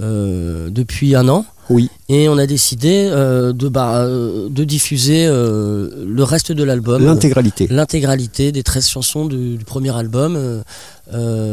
[0.00, 1.46] euh, depuis un an.
[1.70, 1.88] Oui.
[2.10, 7.02] Et on a décidé de, bah, de diffuser le reste de l'album.
[7.02, 7.66] L'intégralité.
[7.70, 10.62] L'intégralité des 13 chansons du, du premier album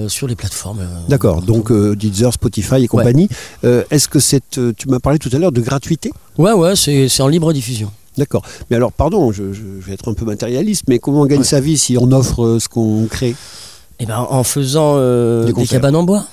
[0.10, 0.82] sur les plateformes.
[1.08, 3.30] D'accord, donc Deezer, Spotify et compagnie.
[3.64, 4.20] Est-ce que
[4.74, 6.12] tu m'as parlé tout à l'heure de gratuité?
[6.38, 7.90] Ouais, ouais, c'est en libre diffusion.
[8.18, 8.44] D'accord.
[8.70, 11.46] Mais alors, pardon, je, vais être un peu matérialiste, mais comment on gagne Ouais.
[11.46, 13.36] sa vie si on offre euh, ce qu'on crée?
[14.00, 16.26] Et ben, en faisant euh, Des cabanes en bois,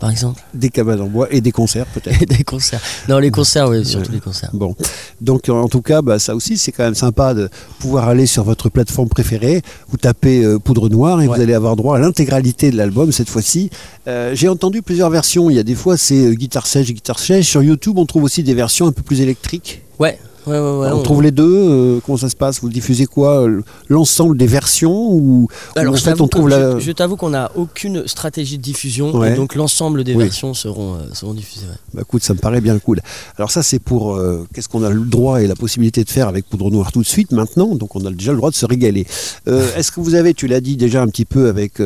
[0.00, 0.40] par exemple.
[0.54, 2.80] Des cabanes en bois et des concerts peut-être des concerts.
[3.08, 4.14] Non, les concerts, oui, surtout Ouais.
[4.14, 4.50] les concerts.
[4.54, 4.74] Bon,
[5.20, 7.48] donc en tout cas, bah, ça aussi, c'est quand même sympa de
[7.80, 11.34] pouvoir aller sur votre plateforme préférée, vous tapez euh, Poudre Noire et Ouais.
[11.36, 13.70] vous allez avoir droit à l'intégralité de l'album cette fois-ci.
[14.06, 15.50] Euh, J'ai entendu plusieurs versions.
[15.50, 17.46] Il y a des fois, c'est euh, guitare sèche, guitare sèche.
[17.48, 19.82] Sur YouTube, on trouve aussi des versions un peu plus électriques.
[19.98, 20.78] Ouais, ouais, ouais.
[20.78, 21.44] ouais, on, trouve les deux.
[21.46, 22.60] euh, comment ça se passe?
[22.60, 26.48] Vous diffusez quoi euh, L'ensemble des versions ou Alors, en je fait, t'avoue on trouve
[26.48, 26.78] la.
[26.78, 30.24] je, je t'avoue qu'on n'a aucune stratégie de diffusion, et donc l'ensemble des Oui.
[30.24, 31.66] versions seront, euh, seront diffusées.
[31.94, 33.00] Bah, écoute, ça me paraît bien cool.
[33.38, 36.28] Alors ça, c'est pour euh, qu'est-ce qu'on a le droit et la possibilité de faire
[36.28, 37.74] avec Poudre Noire tout de suite maintenant?
[37.74, 39.06] Donc on a déjà le droit de se régaler.
[39.46, 41.80] Est-ce que vous avez, tu l'as dit déjà un petit peu avec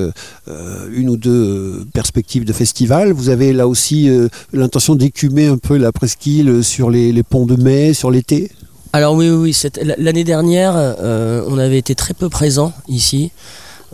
[0.93, 4.09] une ou deux perspectives de festival, vous avez là aussi
[4.53, 8.50] l'intention d'écumer un peu la presqu'île sur les, les ponts de mai, sur l'été?
[8.93, 9.57] Alors oui, oui,
[9.99, 13.31] L'année dernière, euh, on avait été très peu présents ici,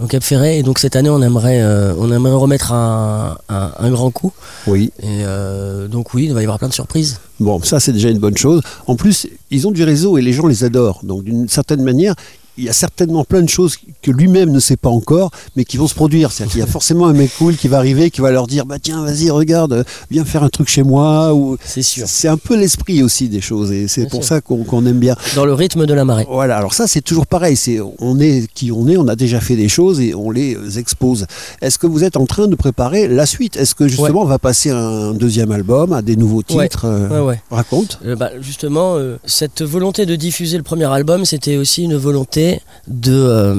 [0.03, 3.72] au Cap Ferret, et donc cette année, on aimerait, euh, on aimerait remettre un, un-
[3.78, 4.32] un grand coup.
[4.66, 4.92] Oui.
[5.01, 7.18] Et euh, donc oui, il va y avoir plein de surprises.
[7.40, 8.62] Bon, ça c'est déjà une bonne chose.
[8.86, 11.01] En plus, ils ont du réseau et les gens les adorent.
[11.03, 12.14] Donc d'une certaine manière,
[12.59, 15.77] il y a certainement plein de choses que lui-même ne sait pas encore, mais qui
[15.77, 16.33] vont se produire.
[16.33, 18.67] C'est-à-dire qu'il y a forcément un mec cool qui va arriver, qui va leur dire
[18.67, 21.35] bah tiens, vas-y, regarde, viens faire un truc chez moi.
[21.35, 22.07] Ou C'est sûr.
[22.09, 24.29] c'est un peu l'esprit aussi des choses, et c'est Bien pour sûr.
[24.37, 25.17] ça qu'on qu'on aime bien.
[25.35, 26.27] Dans le rythme de la marée.
[26.31, 26.57] Voilà.
[26.57, 27.57] Alors ça, c'est toujours pareil.
[27.57, 28.97] C'est on est qui on est.
[28.97, 31.27] On a déjà fait des choses et on les euh, expose.
[31.61, 33.57] Est-ce que vous êtes en train de préparer la suite?
[33.57, 36.69] Est-ce que justement on va passer à un deuxième album, à des nouveaux Ouais.
[36.69, 37.41] titres euh, Ouais, ouais.
[37.51, 37.99] Raconte?
[38.05, 42.45] Euh, bah, justement, euh, cette volonté de diffuser le premier album, c'était aussi une volonté
[42.88, 43.55] de euh,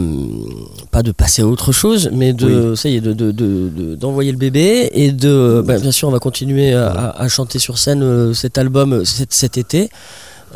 [0.92, 3.96] pas de passer à autre chose, mais de ça y est, de, de- de- de-
[3.96, 8.04] d'envoyer le bébé et de bah, bien sûr, on va continuer à, chanter sur scène
[8.04, 9.90] euh, cet album euh, cet, cet été.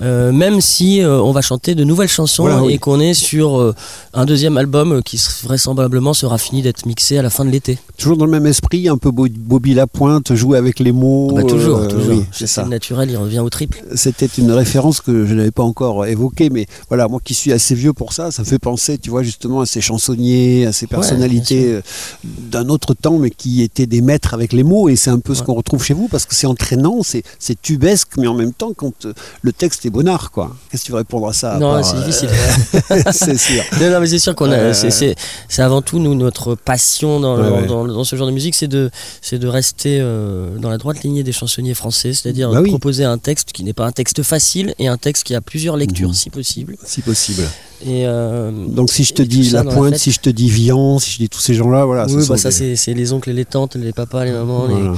[0.02, 2.74] Euh, même si euh, on va chanter de nouvelles chansons Voilà, oui.
[2.74, 3.76] et qu'on est sur euh,
[4.14, 7.78] un deuxième album qui vraisemblablement sera fini d'être mixé à la fin de l'été.
[7.98, 11.32] Toujours dans le même esprit, un peu Bo- Bobby Lapointe, jouer avec les mots.
[11.36, 12.16] Bah, toujours, toujours.
[12.16, 12.64] oui, c'est ça.
[12.66, 13.84] naturel, il revient au triple.
[13.96, 17.76] C'était une référence que je n'avais pas encore évoquée, mais voilà, moi qui suis assez
[17.76, 20.88] vieux pour ça, ça me fait penser, tu vois, justement à ces chansonniers, à ces
[20.88, 21.80] personnalités
[22.24, 25.36] d'un autre temps, mais qui étaient des maîtres avec les mots, et c'est un peu
[25.36, 28.72] ce qu'on retrouve chez vous, parce que c'est entraînant, c'est tubesque, mais en même temps,
[28.76, 29.06] quand
[29.42, 30.56] le texte c'était Bonnard, quoi.
[30.70, 32.30] Qu'est-ce que tu veux répondre à ça Non, c'est euh, difficile.
[33.12, 33.64] c'est sûr.
[33.80, 34.56] Non, non, mais c'est sûr qu'on a.
[34.56, 35.16] Euh, c'est- C'est
[35.50, 37.66] c'est avant tout nous notre passion dans, le- Ouais, ouais.
[37.66, 41.02] dans, dans ce genre de musique, c'est de c'est de rester euh, dans la droite
[41.04, 42.70] lignée des chansonniers français, c'est-à-dire Bah oui.
[42.70, 45.78] proposer un texte qui n'est pas un texte facile et un texte qui a plusieurs
[45.78, 46.14] lectures Mhm.
[46.16, 46.78] si possible.
[46.86, 47.44] Si possible.
[47.86, 51.12] Et euh, Donc si je te dis La Pointe, si je te dis Vian, si
[51.14, 52.06] je dis tous ces gens-là, voilà.
[52.10, 54.90] oui, bah ça des- c'est les oncles et les tantes, les papas, les mamans, les-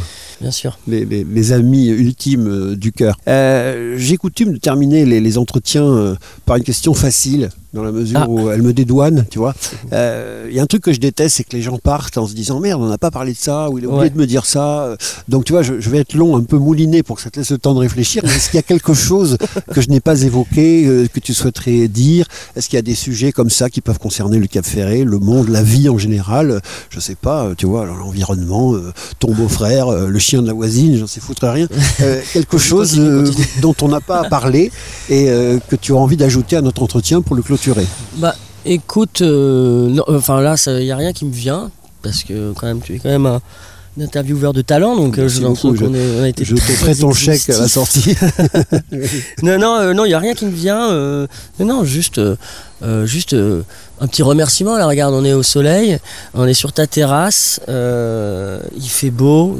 [0.41, 0.77] bien sûr.
[0.87, 3.17] les, les- les amis ultimes euh, du cœur.
[3.27, 6.15] Euh, J'ai coutume de terminer les, entretiens
[6.45, 8.29] par une question facile, dans la mesure Ah.
[8.29, 9.55] où elle me dédouane, tu vois.
[9.93, 12.27] Euh, Il y a un truc que je déteste, c'est que les gens partent en
[12.27, 14.09] se disant merde, on n'a pas parlé de ça, ou il a oublié Ouais.
[14.11, 14.95] de me dire ça.
[15.27, 17.39] Donc tu vois, je, je vais être long, un peu mouliné pour que ça te
[17.39, 18.23] laisse le temps de réfléchir.
[18.25, 19.37] Est-ce qu'il y a quelque chose
[19.73, 22.27] que je n'ai pas évoqué, euh, que tu souhaiterais dire?
[22.55, 25.19] Est-ce qu'il y a des sujets comme ça qui peuvent concerner le Cap Ferré, le
[25.19, 26.59] monde, la vie en général
[26.89, 30.53] Je sais pas, euh, tu vois, l'environnement, euh, ton beau-frère, euh, le chien de la
[30.53, 31.67] voisine, j'en sais foutre rien.
[32.01, 33.47] Euh, quelque chose Continue, continue.
[33.61, 34.71] dont on n'a pas parlé
[35.07, 37.85] et euh, que tu as envie d'ajouter à notre entretien pour le clôturer.
[38.17, 39.21] Bah écoute,
[40.07, 41.69] enfin là il y a rien qui me vient
[42.01, 43.41] parce que quand même tu es quand même un, un
[44.01, 46.99] intervieweur de talent donc euh, je l'entends beaucoup, qu'on est- on a été Je te
[47.01, 48.15] ton chèque à la sortie.
[49.43, 50.91] Non, non, euh, non, il n'y a rien qui me vient.
[50.91, 51.27] euh,
[51.59, 53.35] non, non, juste, euh, juste
[53.99, 54.77] un petit remerciement.
[54.77, 55.97] Là, regarde, on est au soleil,
[56.33, 59.59] on est sur ta terrasse, euh, il fait beau,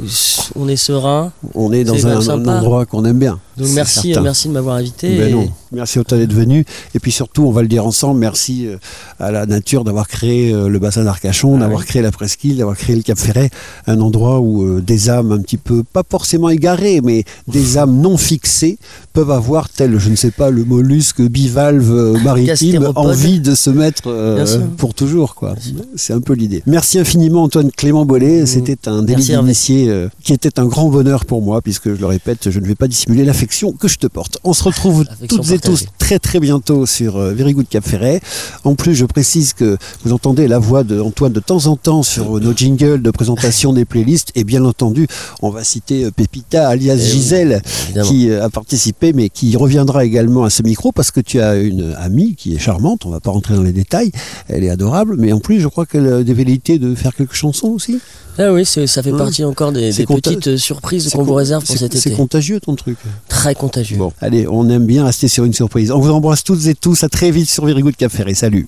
[0.56, 1.32] on est serein.
[1.54, 3.38] On est dans un, endroit qu'on aime bien.
[3.56, 4.22] Donc merci, certain.
[4.22, 5.16] merci de m'avoir invité.
[5.16, 5.48] Ben et- non.
[5.72, 6.64] Merci autant d'être venu.
[6.94, 8.76] Et puis surtout, on va le dire ensemble, merci euh,
[9.18, 11.86] à la nature d'avoir créé euh, le bassin d'Arcachon, Ah d'avoir oui.
[11.86, 13.50] créé la presqu'île, d'avoir créé le Cap Ferret,
[13.86, 18.16] un endroit où des âmes un petit peu, pas forcément égarées, mais des âmes non
[18.16, 18.78] fixées
[19.12, 24.08] peuvent avoir, tel, je ne sais pas, le mollusque bivalve maritime, envie de se mettre
[24.24, 25.34] euh, pour toujours.
[25.34, 25.54] quoi.
[25.96, 26.62] C'est un peu l'idée.
[26.66, 28.42] Merci infiniment Antoine Clément Bollet.
[28.42, 28.46] Mmh.
[28.46, 32.06] C'était un délit d'initié euh, qui était un grand bonheur pour moi, puisque je le
[32.06, 34.38] répète, je ne vais pas dissimuler l'affection que je te porte.
[34.44, 38.20] On se retrouve toutes et tous très très bientôt sur euh, Very Good Cap Ferret.
[38.64, 42.36] En plus, je précise que vous entendez la voix d'Antoine de temps en temps sur
[42.36, 44.30] euh, nos jingles de présentation des playlists.
[44.34, 45.06] Et bien entendu,
[45.40, 47.62] on va citer euh, Pépita alias Eh Gisèle
[48.04, 51.94] qui a participé mais qui reviendra également à ce micro parce que tu as une
[51.98, 54.10] amie qui est charmante, on va pas rentrer dans les détails,
[54.48, 57.34] elle est adorable, mais en plus je crois qu'elle a des velléités de faire quelques
[57.34, 57.98] chansons aussi.
[58.38, 61.34] Ah oui, c'est- ça fait partie encore des, C'est petites euh, surprises C'est qu'on vous
[61.34, 62.16] réserve pour c'est- cet C'est été.
[62.16, 62.96] contagieux ton truc.
[63.28, 63.96] Très contagieux.
[63.96, 65.92] Bon, allez, on aime bien rester sur une surprise.
[65.92, 68.34] On vous embrasse toutes et tous, à très vite sur Very Good Cap Ferret.
[68.34, 68.66] Salut.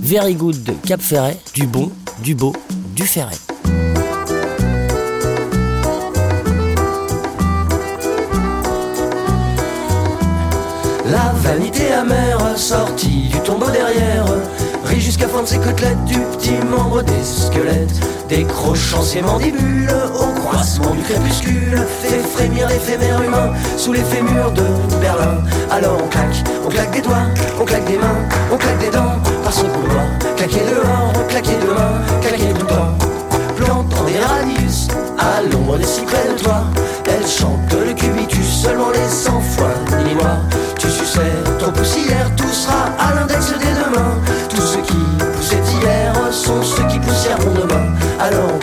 [0.00, 1.90] Very good de Cap Ferret, du bon,
[2.22, 2.52] du beau,
[2.94, 3.34] du ferret.
[11.10, 14.24] La vanité amère sortie du tombeau derrière
[14.84, 19.88] Rit jusqu'à fendre ses côtelettes du petit membre des squelettes Décrochant ses mandibules
[20.18, 24.64] au croissement du crépuscule Fait frémir l'éphémère humain sous les fémurs de
[25.00, 25.38] Berlin.
[25.70, 27.26] Alors on claque, on claque des doigts,
[27.60, 31.66] on claque des mains, on claque des dents Par son couloir, claquer dehors, claquer de
[31.66, 33.15] main, claquer tout le temps
[33.56, 34.88] Plantant des radius.
[35.18, 36.64] À l'ombre des cyprès de toi.
[37.06, 40.38] Elle chante le cubitus seulement les cent fois ni moi.
[40.78, 44.96] Tu suçais ton poussière, tout sera à l'index des demain Tous ceux qui
[45.36, 47.94] poussaient hier sont ceux qui pousseront demain.
[48.18, 48.58] Alors on